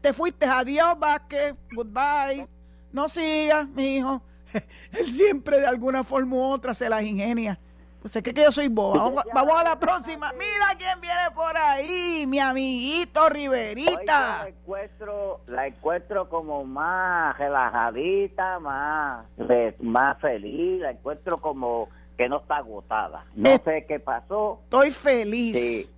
[0.00, 0.46] te fuiste.
[0.46, 1.54] Adiós, Vázquez.
[1.72, 2.46] Goodbye.
[2.92, 4.22] No sigas, mi hijo.
[4.92, 7.58] Él siempre de alguna forma u otra se las ingenia.
[8.00, 9.24] Pues es que, yo soy boba.
[9.34, 10.32] Vamos, a la próxima.
[10.32, 14.44] Mira quién viene por ahí, mi amiguito Riverita.
[14.44, 19.26] la encuentro, la encuentro como más relajadita, más,
[19.80, 20.80] más feliz.
[20.80, 23.26] La encuentro como que no está agotada.
[23.34, 24.60] No eh, sé qué pasó.
[24.64, 25.92] Estoy feliz.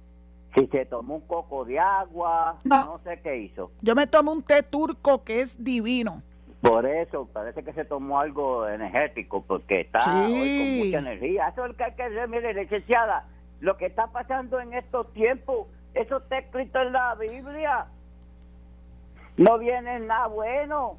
[0.55, 3.71] Si, se tomó un coco de agua, no sé qué hizo.
[3.81, 6.23] Yo me tomo un té turco que es divino.
[6.63, 11.49] Por eso, parece que se tomó algo energético, porque está hoy con mucha energía.
[11.49, 13.25] Eso es lo que hay que hacer, mire, licenciada,
[13.61, 17.87] lo que está pasando en estos tiempos, eso está escrito en la Biblia.
[19.37, 20.99] No viene nada bueno.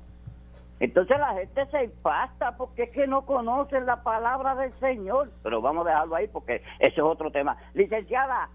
[0.81, 5.31] Entonces la gente se impasta porque es que no conocen la palabra del Señor.
[5.43, 7.55] Pero vamos a dejarlo ahí porque eso es otro tema.
[7.73, 8.49] Licenciada,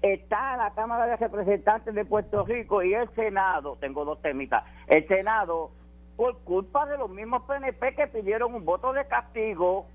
[0.00, 5.06] está la Cámara de Representantes de Puerto Rico y el Senado, tengo dos temitas, el
[5.08, 5.72] Senado
[6.16, 9.86] por culpa de los mismos PNP que pidieron un voto de castigo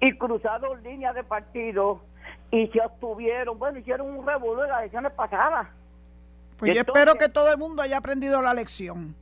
[0.00, 2.00] y cruzaron líneas de partido
[2.50, 5.68] y se obtuvieron, bueno, hicieron un revuelo en las elecciones pasadas.
[6.58, 9.14] Pues yo espero que todo el mundo haya aprendido la lección.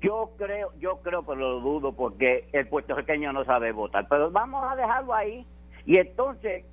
[0.00, 4.08] Yo creo, yo creo, pero lo dudo porque el puertorriqueño no sabe votar.
[4.08, 5.46] Pero vamos a dejarlo ahí.
[5.84, 6.64] Y entonces,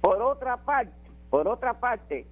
[0.00, 0.92] por otra parte,
[1.30, 2.26] por otra parte,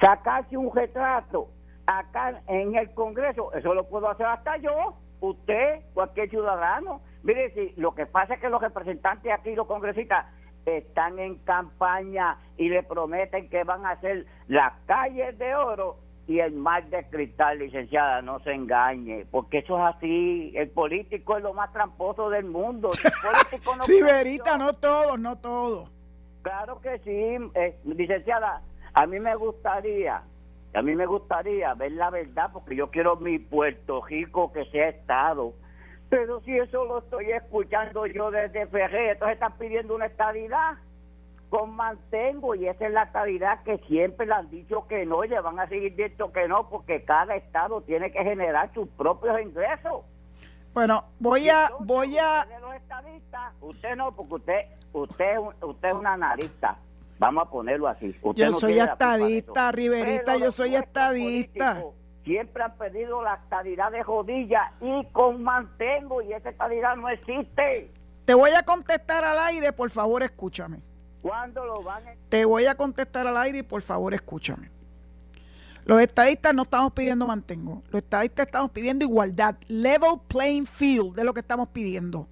[0.00, 1.48] sacarse un retrato
[1.86, 7.00] acá en el Congreso, eso lo puedo hacer hasta yo usted, cualquier ciudadano.
[7.22, 10.26] Mire, si lo que pasa es que los representantes aquí, los congresistas,
[10.64, 16.40] están en campaña y le prometen que van a hacer las calles de oro y
[16.40, 20.52] el mar de cristal, licenciada, no se engañe, porque eso es así.
[20.54, 22.90] El político es lo más tramposo del mundo.
[23.78, 25.88] no Riverita, no todo, no todo.
[26.42, 28.62] Claro que sí, eh, licenciada.
[28.92, 30.22] A mí me gustaría
[30.74, 34.88] a mí me gustaría ver la verdad porque yo quiero mi Puerto Rico que sea
[34.88, 35.54] Estado.
[36.10, 40.78] Pero si eso lo estoy escuchando yo desde Ferrer, entonces están pidiendo una estabilidad
[41.50, 45.28] con mantengo y esa es la estabilidad que siempre le han dicho que no y
[45.28, 49.40] le van a seguir diciendo que no porque cada estado tiene que generar sus propios
[49.40, 50.04] ingresos.
[50.74, 52.46] Bueno, voy a voy a
[53.60, 56.78] usted no porque usted usted usted es una analista
[57.18, 58.14] Vamos a ponerlo así.
[58.34, 61.82] yo soy estadista, Riverita, yo soy estadista.
[62.24, 67.90] Siempre han pedido la estadidad de jodilla y con mantengo y esa estadidad no existe.
[68.26, 70.82] Te voy a contestar al aire, por favor, escúchame.
[71.22, 72.12] ¿Cuándo lo van a...
[72.28, 74.70] Te voy a contestar al aire y por favor, escúchame.
[75.86, 77.82] Los estadistas no estamos pidiendo mantengo.
[77.90, 79.56] Los estadistas estamos pidiendo igualdad.
[79.68, 82.28] Level playing field de lo que estamos pidiendo.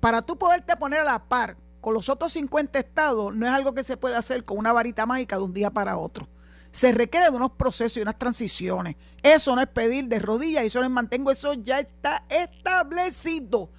[0.00, 3.74] Para tú poderte poner a la par con los otros 50 estados, no es algo
[3.74, 6.28] que se puede hacer con una varita mágica de un día para otro.
[6.70, 8.96] Se requiere de unos procesos y unas transiciones.
[9.22, 11.30] Eso no es pedir de rodillas y eso no es mantengo.
[11.30, 13.70] Eso ya está establecido.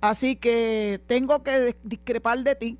[0.00, 2.78] Así que tengo que discrepar de ti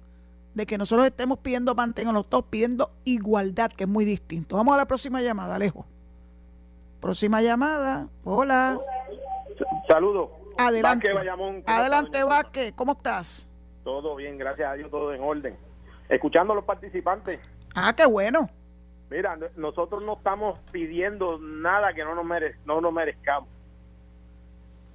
[0.54, 4.56] de que nosotros estemos pidiendo mantengo, nos estamos pidiendo igualdad, que es muy distinto.
[4.56, 5.86] Vamos a la próxima llamada, Alejo.
[7.00, 8.08] Próxima llamada.
[8.24, 8.78] Hola.
[9.88, 10.30] Saludos.
[10.56, 11.10] Adelante.
[11.66, 12.72] Adelante, Vázquez.
[12.76, 13.48] ¿Cómo estás?
[13.84, 15.56] Todo bien, gracias a Dios, todo en orden.
[16.08, 17.40] Escuchando a los participantes.
[17.74, 18.48] Ah, qué bueno.
[19.10, 22.26] Mira, nosotros no estamos pidiendo nada que no nos,
[22.64, 23.48] no nos merezcamos.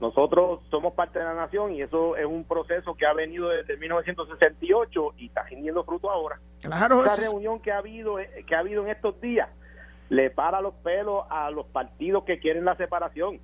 [0.02, 3.76] Nosotros somos parte de la nación y eso es un proceso que ha venido desde
[3.78, 6.40] 1968 y está teniendo fruto ahora.
[6.62, 9.50] Claro, esa reunión que ha habido que ha habido en estos días
[10.10, 13.40] le para los pelos a los partidos que quieren la separación,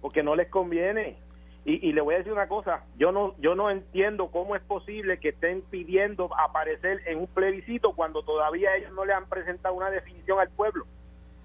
[0.00, 1.16] porque no les conviene.
[1.64, 4.62] Y, y, le voy a decir una cosa, yo no yo no entiendo cómo es
[4.62, 9.74] posible que estén pidiendo aparecer en un plebiscito cuando todavía ellos no le han presentado
[9.74, 10.86] una definición al pueblo.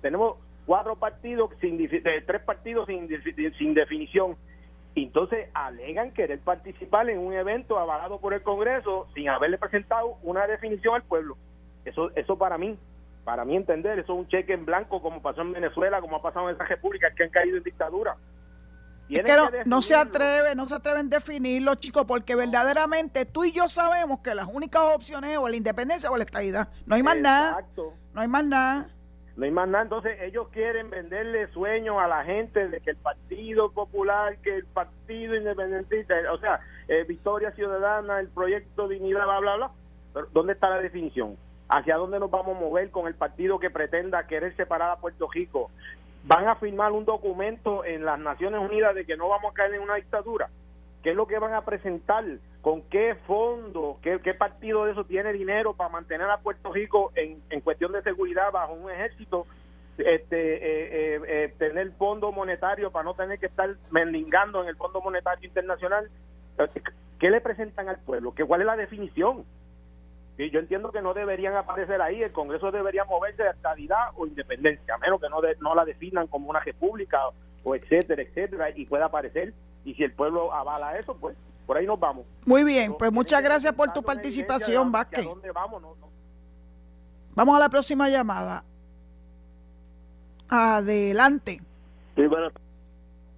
[0.01, 3.09] Tenemos cuatro partidos, sin, tres partidos sin,
[3.57, 4.37] sin definición.
[4.95, 10.47] Entonces alegan querer participar en un evento avalado por el Congreso sin haberle presentado una
[10.47, 11.35] definición al pueblo.
[11.83, 12.77] Eso, eso para mí,
[13.25, 16.21] para mí entender, eso es un cheque en blanco como pasó en Venezuela, como ha
[16.21, 18.15] pasado en esas repúblicas que han caído en dictadura.
[19.65, 24.19] No se atreve, no se atreven a definirlo, chicos, porque verdaderamente tú y yo sabemos
[24.19, 26.69] que las únicas opciones es o la independencia o la estabilidad.
[26.85, 27.65] No hay más nada.
[28.13, 28.89] No hay más nada.
[29.35, 29.83] No hay más nada.
[29.83, 34.65] Entonces ellos quieren venderle sueños a la gente de que el Partido Popular, que el
[34.65, 39.71] Partido Independentista, o sea, eh, Victoria Ciudadana, el Proyecto Dignidad, bla, bla, bla.
[40.13, 41.35] Pero ¿dónde está la definición?
[41.67, 45.27] ¿Hacia dónde nos vamos a mover con el partido que pretenda querer separar a Puerto
[45.31, 45.71] Rico?
[46.27, 49.75] ¿Van a firmar un documento en las Naciones Unidas de que no vamos a caer
[49.75, 50.49] en una dictadura?
[51.03, 52.25] ¿Qué es lo que van a presentar?
[52.61, 53.99] ¿Con qué fondo?
[54.01, 58.51] ¿Qué, partido de eso tiene dinero para mantener a Puerto Rico en, cuestión de seguridad
[58.51, 59.45] bajo un ejército?
[59.99, 64.75] Este, eh, eh, eh, tener fondo monetario para no tener que estar mendigando en el
[64.77, 66.09] Fondo Monetario Internacional.
[67.19, 68.33] ¿Qué le presentan al pueblo?
[68.33, 69.45] ¿Qué, ¿Cuál es la definición?
[70.37, 74.27] Y yo entiendo que no deberían aparecer ahí, el Congreso debería moverse de estabilidad o
[74.27, 77.19] independencia, a menos que no, no la definan como una república
[77.63, 79.53] o etcétera, etcétera, y pueda aparecer
[79.85, 82.25] y si el pueblo avala eso, pues por ahí nos vamos.
[82.45, 85.25] Muy bien, pues muchas gracias por tu participación, Vázquez.
[87.35, 88.63] Vamos a la próxima llamada.
[90.49, 91.61] Adelante.
[92.15, 92.53] Sí, buenas.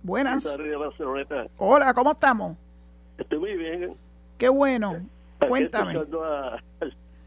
[0.04, 0.58] Buenas.
[1.58, 2.58] Hola, ¿cómo estamos?
[3.18, 3.98] Estoy muy bien.
[4.38, 5.02] Qué bueno.
[5.40, 6.00] Cuéntame.
[6.24, 6.60] A,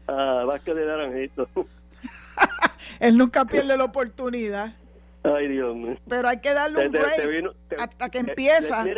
[0.07, 1.47] a Vázquez de Naranjito.
[2.99, 4.73] Él nunca pierde la oportunidad.
[5.23, 5.97] Ay, Dios mío.
[6.07, 8.83] Pero hay que darle un break hasta que empieza.
[8.83, 8.95] Le,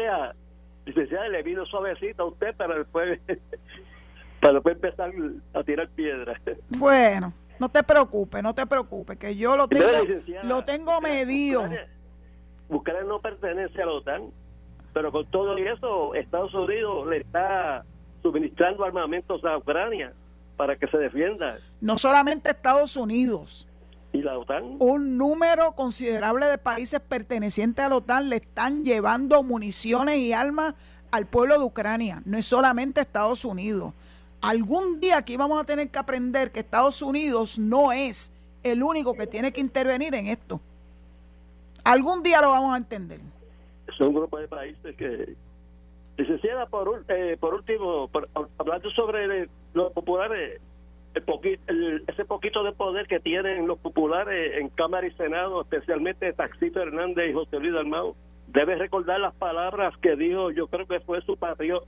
[0.86, 3.20] licenciada, le vino suavecito a usted para después,
[4.41, 5.11] para después empezar
[5.53, 6.39] a tirar piedras.
[6.70, 9.86] Bueno, no te preocupes, no te preocupes, que yo lo tengo,
[10.43, 11.70] lo tengo medido.
[12.70, 14.32] Ucrania no pertenece a la OTAN,
[14.93, 17.84] pero con todo eso, Estados Unidos le está
[18.24, 20.13] suministrando armamentos a Ucrania
[20.57, 21.59] para que se defienda.
[21.82, 23.67] No solamente Estados Unidos,
[24.13, 24.76] ¿Y la OTAN?
[24.78, 30.76] Un número considerable de países pertenecientes a la OTAN le están llevando municiones y armas
[31.11, 32.21] al pueblo de Ucrania.
[32.26, 33.93] No es solamente Estados Unidos.
[34.39, 39.15] Algún día aquí vamos a tener que aprender que Estados Unidos no es el único
[39.15, 40.61] que tiene que intervenir en esto.
[41.84, 43.19] Algún día lo vamos a entender.
[43.97, 45.36] Son un grupo de países que...
[46.18, 48.09] Licenciada, por, eh, por último,
[48.57, 50.61] hablando sobre los populares,
[51.16, 57.30] ese poquito de poder que tienen los populares en Cámara y Senado, especialmente Taxito Hernández
[57.30, 58.16] y José Luis Dalmau,
[58.47, 61.84] debe recordar las palabras que dijo, yo creo que fue su, patrio,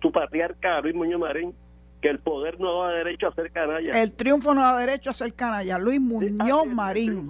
[0.00, 1.54] su patriarca Luis Muñoz Marín,
[2.00, 4.00] que el poder no da derecho a ser canalla.
[4.00, 5.78] El triunfo no da derecho a ser canalla.
[5.78, 7.28] Luis Muñoz Marín.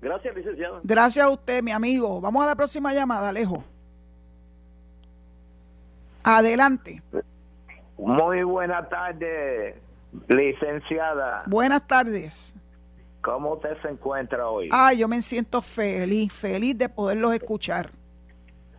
[0.00, 0.80] Gracias, licenciado.
[0.84, 2.20] Gracias a usted, mi amigo.
[2.20, 3.64] Vamos a la próxima llamada, Alejo.
[6.26, 7.00] Adelante.
[7.96, 9.80] Muy buena tarde,
[10.26, 11.44] Licenciada.
[11.46, 12.56] Buenas tardes.
[13.22, 14.68] ¿Cómo usted se encuentra hoy?
[14.72, 17.90] Ah, yo me siento feliz, feliz de poderlos escuchar.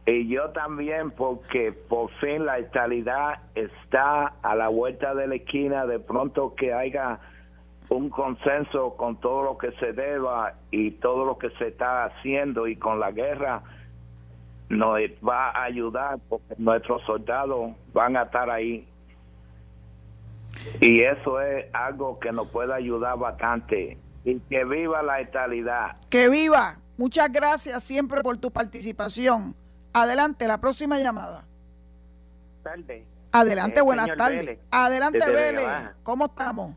[0.06, 5.86] Y yo también, porque por fin la estabilidad está a la vuelta de la esquina,
[5.86, 7.20] de pronto que haya
[7.88, 12.68] un consenso con todo lo que se deba y todo lo que se está haciendo
[12.68, 13.64] y con la guerra
[14.70, 18.88] nos va a ayudar porque nuestros soldados van a estar ahí.
[20.82, 23.98] Y eso es algo que nos puede ayudar bastante.
[24.24, 25.98] Y que viva la estabilidad.
[26.10, 26.78] Que viva.
[26.98, 29.56] Muchas gracias siempre por tu participación.
[29.94, 31.46] Adelante, la próxima llamada.
[33.32, 34.60] Adelante, eh, buenas tardes.
[34.72, 35.68] Adelante, Vélez.
[36.04, 36.76] ¿Cómo estamos?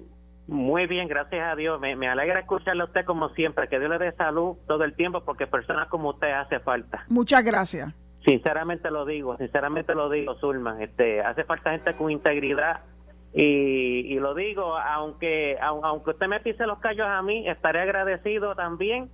[0.50, 1.80] Muy bien, gracias a Dios.
[1.80, 3.68] Me, alegra escucharle a usted como siempre.
[3.68, 7.04] Que Dios le dé salud todo el tiempo porque personas como usted hace falta.
[7.08, 7.94] Muchas gracias.
[8.24, 10.82] Sinceramente lo digo, sinceramente lo digo, Zulma.
[10.82, 12.80] Este, hace falta gente con integridad
[13.32, 19.08] y, lo digo, aunque aunque usted me pise los callos a mí, estaré agradecido también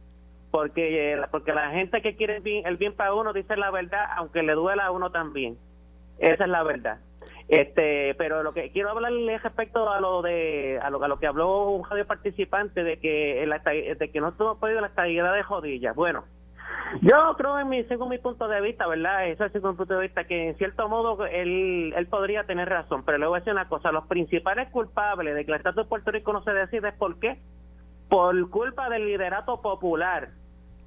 [0.50, 4.06] porque porque la gente que quiere el bien, el bien para uno dice la verdad,
[4.16, 5.58] aunque le duela a uno también.
[6.18, 6.98] Esa es la verdad.
[7.48, 11.28] Este, pero lo que quiero hablarle respecto a lo de a lo, a lo que
[11.28, 13.46] habló un radio participante de que
[13.98, 15.94] de que no hemos podido la estabilidad de jodillas.
[15.94, 16.24] Bueno,
[17.02, 19.28] yo creo en mi según mi punto de vista, ¿verdad?
[19.28, 22.68] Eso es según mi punto de vista que en cierto modo él, él podría tener
[22.68, 25.84] razón, pero le voy a decir una cosa, los principales culpables de que el Estado
[25.84, 27.38] de Puerto Rico no se decide es por qué?
[28.08, 30.30] Por culpa del liderato popular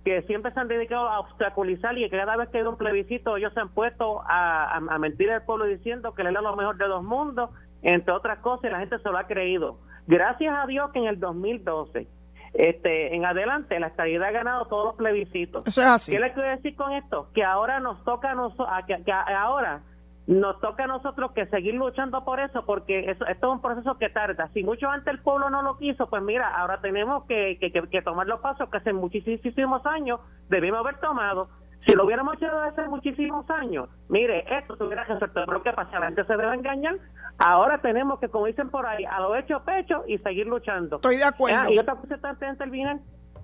[0.04, 3.38] que siempre se han dedicado a obstaculizar y que cada vez que hay un plebiscito
[3.38, 6.78] ellos se han puesto a, a, mentir al pueblo diciendo que le da lo mejor
[6.78, 7.50] de dos mundos,
[7.82, 9.80] entre otras cosas, y la gente se lo ha creído.
[10.08, 12.08] Gracias a Dios que en el 2012,
[12.54, 15.68] este, en adelante, la estabilidad ha ganado todos los plebiscitos.
[15.68, 16.12] Eso es así.
[16.12, 17.30] ¿Qué le quiero decir con esto?
[17.34, 19.82] Que ahora nos toca a nosotros, que, que ahora
[20.30, 23.98] nos toca a nosotros que seguir luchando por eso, porque eso, esto es un proceso
[23.98, 24.48] que tarda.
[24.54, 28.28] Si mucho antes el pueblo no lo quiso, pues mira, ahora tenemos que, que, tomar
[28.28, 31.50] los pasos que hace muchísimos años debimos haber tomado.
[31.88, 35.42] Si lo hubiéramos hecho hace muchísimos años, mire, esto se hubiera resuelto.
[35.48, 36.00] Pero ¿qué pasa?
[36.00, 36.98] La gente se debe engañar.
[37.40, 40.98] Ahora tenemos que, como dicen por ahí, a lo hecho pecho y seguir luchando.
[40.98, 41.58] Estoy de acuerdo.
[41.60, 43.00] Ah, y otra cosa está terminar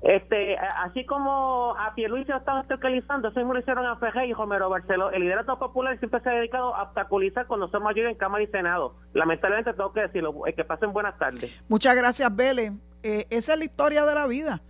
[0.05, 4.33] este, así como a Pierluisi lo están obstaculizando, eso mismo lo hicieron a Fejé y
[4.33, 5.09] Romero Barceló.
[5.09, 8.47] El liderato popular siempre se ha dedicado a obstaculizar cuando somos mayoría en Cámara y
[8.47, 8.93] Senado.
[9.13, 11.59] Lamentablemente tengo que decirlo, que pasen buenas tardes.
[11.67, 12.71] Muchas gracias, Vélez.
[13.01, 14.61] Eh, esa es la historia de la vida.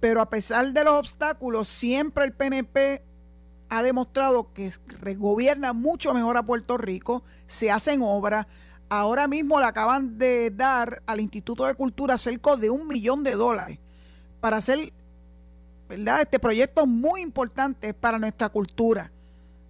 [0.00, 3.02] Pero a pesar de los obstáculos, siempre el PNP
[3.68, 4.70] ha demostrado que
[5.18, 8.46] gobierna mucho mejor a Puerto Rico, se hacen obras.
[8.88, 13.32] Ahora mismo le acaban de dar al Instituto de Cultura cerca de un millón de
[13.32, 13.78] dólares
[14.42, 14.92] para hacer
[15.88, 16.22] ¿verdad?
[16.22, 19.12] este proyecto muy importante para nuestra cultura.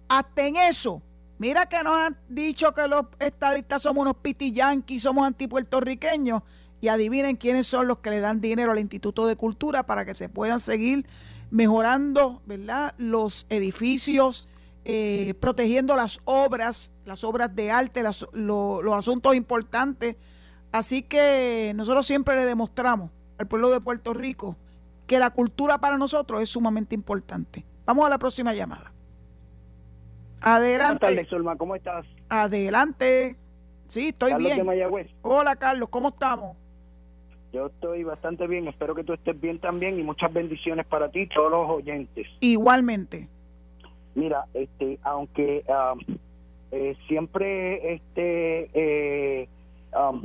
[0.09, 0.99] Hasta en eso,
[1.37, 6.41] mira que nos han dicho que los estadistas somos unos pitiyanquis, somos antipuertorriqueños,
[6.81, 10.15] y adivinen quiénes son los que le dan dinero al Instituto de Cultura para que
[10.15, 11.05] se puedan seguir
[11.49, 12.93] mejorando ¿verdad?
[12.97, 14.49] los edificios,
[14.83, 18.03] eh, protegiendo las obras, las obras de arte,
[18.33, 20.17] los asuntos importantes.
[20.73, 24.57] Así que nosotros siempre le demostramos al pueblo de Puerto Rico
[25.13, 27.63] que la cultura para nosotros es sumamente importante.
[27.85, 28.91] Vamos a la próxima llamada.
[30.41, 31.05] Adelante.
[31.05, 32.07] Buenas tardes, ¿Cómo estás?
[32.29, 33.35] Adelante.
[33.85, 34.65] Sí, estoy bien.
[35.21, 35.89] Hola, Carlos.
[35.89, 36.57] ¿Cómo estamos?
[37.51, 38.67] Yo estoy bastante bien.
[38.67, 42.25] Espero que tú estés bien también y muchas bendiciones para ti y todos los oyentes.
[42.39, 43.29] Igualmente.
[44.15, 45.99] Mira, este, aunque um,
[46.71, 49.47] eh, siempre, este, eh,
[49.93, 50.23] um,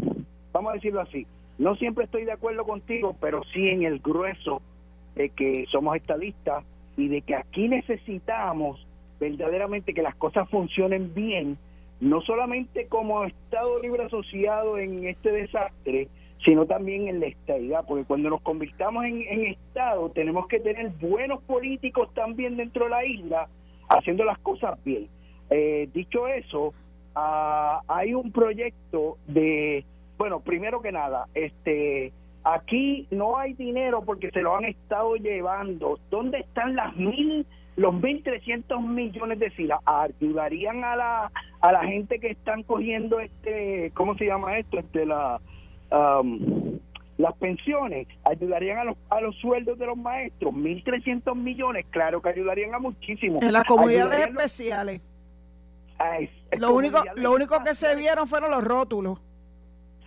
[0.50, 1.26] vamos a decirlo así,
[1.58, 4.62] no siempre estoy de acuerdo contigo, pero sí en el grueso
[5.18, 6.64] de que somos estadistas
[6.96, 8.86] y de que aquí necesitamos
[9.20, 11.58] verdaderamente que las cosas funcionen bien,
[12.00, 16.06] no solamente como Estado libre asociado en este desastre,
[16.44, 21.42] sino también en la estadidad, porque cuando nos convirtamos en, Estado tenemos que tener buenos
[21.42, 23.48] políticos también dentro de la isla
[23.88, 25.08] haciendo las cosas bien.
[25.50, 26.74] Eh, dicho eso,
[27.16, 29.84] ah, hay un proyecto de
[30.16, 32.12] bueno, primero que nada, este,
[32.54, 35.98] aquí no hay dinero porque se lo han estado llevando.
[36.10, 37.46] ¿Dónde están las mil,
[37.76, 39.80] los mil trescientos millones de filas?
[39.84, 44.78] ¿Ayudarían a la, a la gente que están cogiendo este, ¿cómo se llama esto?
[44.78, 45.40] Este, la,
[47.18, 52.22] las pensiones, ayudarían a los, a los sueldos de los maestros, mil trescientos millones, claro
[52.22, 53.42] que ayudarían a muchísimos.
[53.42, 55.00] En las comunidades especiales.
[56.58, 59.20] lo único, lo único que se vieron fueron los rótulos.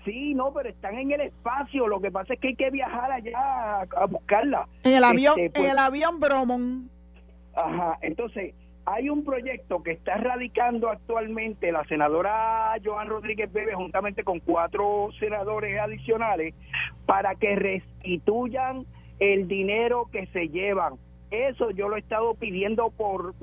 [0.06, 1.88] Sí, no, pero están en el espacio.
[1.88, 4.68] Lo que pasa es que hay que viajar allá a, buscarla.
[4.84, 6.90] En el avión, este, en pues el avión Bromon.
[7.56, 7.98] Ajá.
[8.02, 14.40] Entonces, hay un proyecto que está radicando actualmente la senadora Joan Rodríguez Bebe juntamente con
[14.40, 16.56] cuatro senadores adicionales
[17.06, 18.86] para que restituyan
[19.20, 20.96] el dinero que se llevan.
[21.30, 23.36] Eso yo lo he estado pidiendo por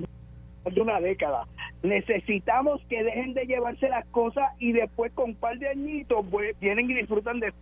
[0.72, 1.46] de una década.
[1.82, 6.58] Necesitamos que dejen de llevarse las cosas y después con un par de añitos pues,
[6.60, 7.52] vienen y disfrutan de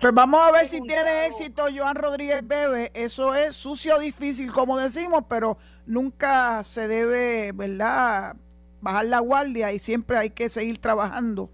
[0.00, 2.90] pues vamos a ver si tiene éxito Joan Rodríguez Bebe.
[2.94, 8.36] Eso es sucio, difícil, como decimos, pero nunca se debe, ¿verdad?,
[8.80, 11.50] bajar la guardia y siempre hay que seguir trabajando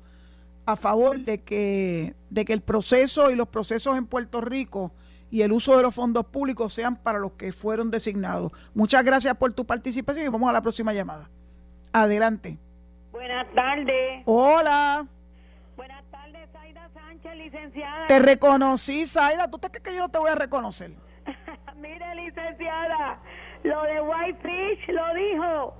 [0.66, 4.92] a favor de que, de que el proceso y los procesos en Puerto Rico
[5.33, 8.53] y el uso de los fondos públicos sean para los que fueron designados.
[8.74, 11.30] Muchas gracias por tu participación y vamos a la próxima llamada.
[11.91, 12.59] Adelante.
[13.11, 14.22] Buenas tardes.
[14.26, 15.07] Hola.
[15.74, 18.07] Buenas tardes, Zaida Sánchez, licenciada.
[18.09, 19.51] Te reconocí, Zaida.
[19.51, 20.93] ¿Tú te crees que yo no te voy a reconocer?
[21.76, 23.18] Mire, licenciada,
[23.62, 25.74] lo de Whitefish lo dijo.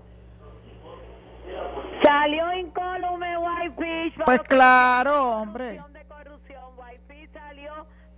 [2.03, 4.25] Salió incólume Whitefish.
[4.25, 5.79] Pues claro, hombre.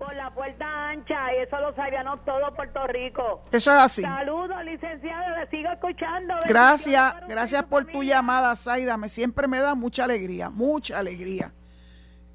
[0.05, 3.42] Por la puerta ancha y eso lo sabíamos todo Puerto Rico.
[3.50, 4.02] Eso es así.
[4.02, 6.34] Saludos, licenciado, le sigo escuchando.
[6.46, 8.96] Gracias, gracias por tu llamada, Zaida.
[8.96, 11.52] Me siempre me da mucha alegría, mucha alegría.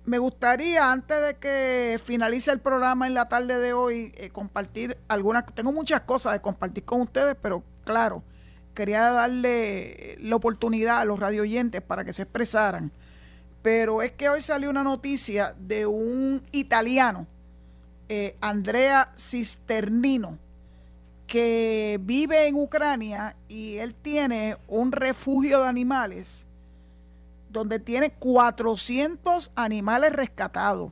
[0.05, 4.97] Me gustaría, antes de que finalice el programa en la tarde de hoy, eh, compartir
[5.07, 8.23] algunas, tengo muchas cosas de compartir con ustedes, pero claro,
[8.73, 12.91] quería darle la oportunidad a los radioyentes para que se expresaran.
[13.61, 17.27] Pero es que hoy salió una noticia de un italiano,
[18.09, 20.37] eh, Andrea Cisternino,
[21.27, 26.47] que vive en Ucrania y él tiene un refugio de animales
[27.49, 30.91] donde tiene 400 animales rescatados.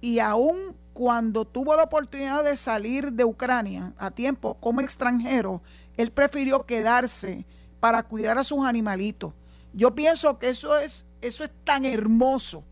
[0.00, 5.62] Y aún cuando tuvo la oportunidad de salir de Ucrania a tiempo como extranjero,
[5.96, 7.46] él prefirió quedarse
[7.80, 9.32] para cuidar a sus animalitos.
[9.72, 12.62] Yo pienso que eso es, eso es tan hermoso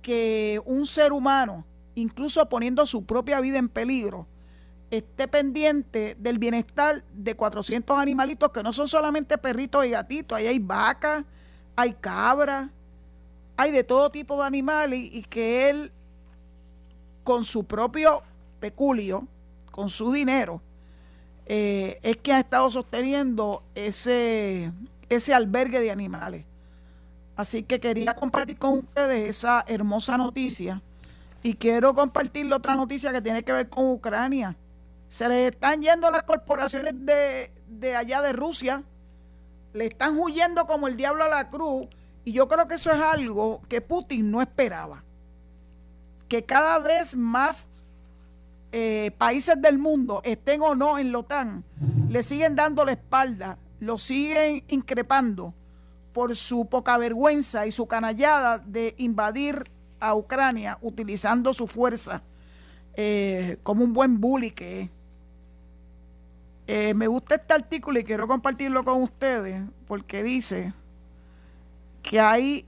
[0.00, 1.64] que un ser humano,
[1.94, 4.26] incluso poniendo su propia vida en peligro,
[4.90, 10.46] esté pendiente del bienestar de 400 animalitos que no son solamente perritos y gatitos, ahí
[10.46, 11.24] hay vacas,
[11.76, 12.70] hay cabras,
[13.56, 15.92] hay de todo tipo de animales y que él
[17.24, 18.22] con su propio
[18.60, 19.26] peculio,
[19.70, 20.60] con su dinero,
[21.46, 24.72] eh, es que ha estado sosteniendo ese,
[25.08, 26.44] ese albergue de animales.
[27.34, 30.82] Así que quería compartir con ustedes esa hermosa noticia
[31.42, 34.56] y quiero compartir otra noticia que tiene que ver con Ucrania.
[35.08, 38.82] Se le están yendo las corporaciones de, de allá de Rusia,
[39.72, 41.88] le están huyendo como el diablo a la cruz
[42.24, 45.02] y yo creo que eso es algo que Putin no esperaba.
[46.28, 47.68] Que cada vez más
[48.70, 51.64] eh, países del mundo, estén o no en la OTAN,
[52.08, 55.52] le siguen dando la espalda, lo siguen increpando
[56.12, 59.64] por su poca vergüenza y su canallada de invadir
[60.02, 62.22] a Ucrania utilizando su fuerza
[62.94, 64.90] eh, como un buen bully que.
[66.66, 70.72] Eh, me gusta este artículo y quiero compartirlo con ustedes porque dice
[72.02, 72.64] que hay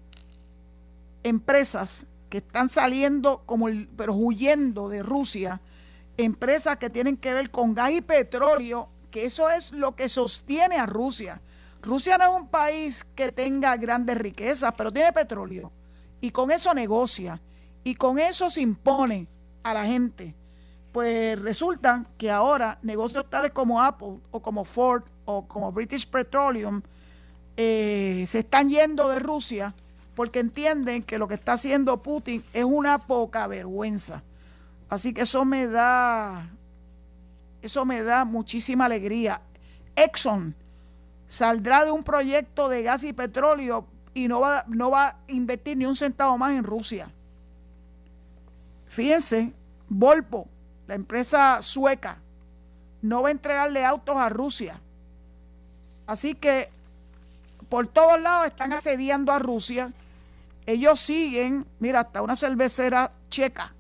[1.22, 5.60] empresas que están saliendo como el, pero huyendo de Rusia
[6.16, 10.76] empresas que tienen que ver con gas y petróleo, que eso es lo que sostiene
[10.76, 11.40] a Rusia.
[11.82, 15.72] Rusia no es un país que tenga grandes riquezas, pero tiene petróleo.
[16.20, 17.40] Y con eso negocia.
[17.82, 19.28] Y con eso se impone
[19.62, 20.34] a la gente.
[20.92, 26.82] Pues resulta que ahora negocios tales como Apple o como Ford o como British Petroleum
[27.56, 29.74] eh, se están yendo de Rusia
[30.14, 34.22] porque entienden que lo que está haciendo Putin es una poca vergüenza.
[34.88, 36.48] Así que eso me da,
[37.62, 39.40] eso me da muchísima alegría.
[39.96, 40.54] Exxon
[41.26, 45.76] saldrá de un proyecto de gas y petróleo y no va, no va a invertir
[45.76, 47.10] ni un centavo más en Rusia.
[48.88, 49.52] Fíjense,
[49.88, 50.48] Volvo,
[50.86, 52.18] la empresa sueca,
[53.02, 54.80] no va a entregarle autos a Rusia.
[56.06, 56.70] Así que
[57.68, 59.92] por todos lados están asediando a Rusia.
[60.66, 63.74] Ellos siguen, mira, hasta una cervecera checa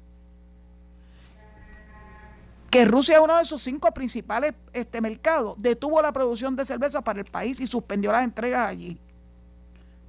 [2.74, 7.02] que Rusia es uno de sus cinco principales este, mercados, detuvo la producción de cerveza
[7.02, 8.98] para el país y suspendió las entregas allí.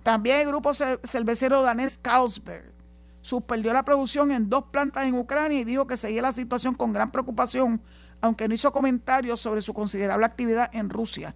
[0.05, 2.71] También el grupo cervecero danés Carlsberg
[3.23, 6.93] suspendió la producción en dos plantas en Ucrania y dijo que seguía la situación con
[6.93, 7.81] gran preocupación,
[8.21, 11.33] aunque no hizo comentarios sobre su considerable actividad en Rusia,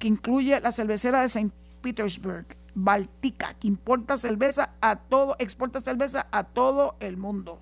[0.00, 1.52] que incluye la cervecera de St.
[1.80, 2.44] Petersburg,
[2.74, 7.60] Baltica, que importa cerveza a todo, exporta cerveza a todo el mundo.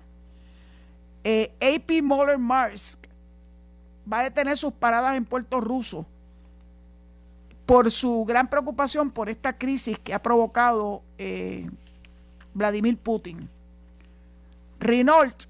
[1.23, 3.05] Eh, AP Moller Maersk
[4.11, 6.07] va a detener sus paradas en Puerto Ruso
[7.67, 11.69] por su gran preocupación por esta crisis que ha provocado eh,
[12.53, 13.49] Vladimir Putin.
[14.79, 15.43] Renault,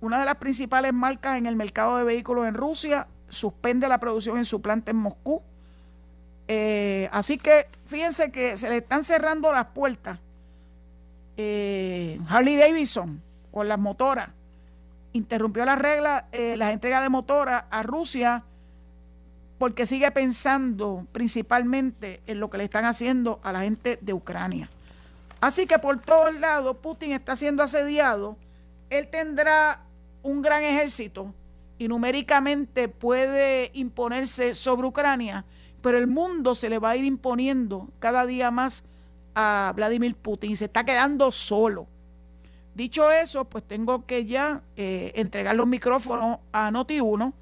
[0.00, 4.36] una de las principales marcas en el mercado de vehículos en Rusia, suspende la producción
[4.36, 5.42] en su planta en Moscú.
[6.48, 10.18] Eh, así que fíjense que se le están cerrando las puertas.
[11.36, 14.30] Eh, Harley Davidson con las motoras
[15.12, 18.42] interrumpió la regla, las entregas de motoras a Rusia
[19.60, 24.70] porque sigue pensando principalmente en lo que le están haciendo a la gente de Ucrania.
[25.38, 28.38] Así que por todos lados Putin está siendo asediado.
[28.88, 29.82] Él tendrá
[30.22, 31.34] un gran ejército
[31.76, 35.44] y numéricamente puede imponerse sobre Ucrania,
[35.82, 38.84] pero el mundo se le va a ir imponiendo cada día más
[39.34, 40.56] a Vladimir Putin.
[40.56, 41.86] Se está quedando solo.
[42.74, 47.34] Dicho eso, pues tengo que ya eh, entregar los micrófonos a Noti1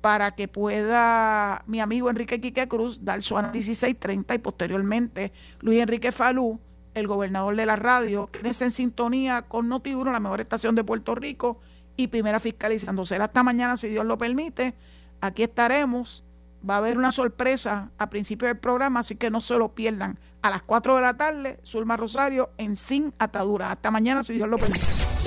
[0.00, 5.80] para que pueda mi amigo Enrique Quique Cruz dar su análisis 630 y posteriormente Luis
[5.80, 6.60] Enrique Falú,
[6.94, 11.14] el gobernador de la radio, que en sintonía con Noti1, la mejor estación de Puerto
[11.14, 11.60] Rico,
[11.98, 13.04] y primera fiscalizando.
[13.04, 14.74] Será hasta mañana, si Dios lo permite.
[15.20, 16.24] Aquí estaremos.
[16.68, 20.18] Va a haber una sorpresa a principio del programa, así que no se lo pierdan.
[20.42, 23.72] A las 4 de la tarde, Zulma Rosario en Sin Atadura.
[23.72, 25.07] Hasta mañana, si Dios lo permite.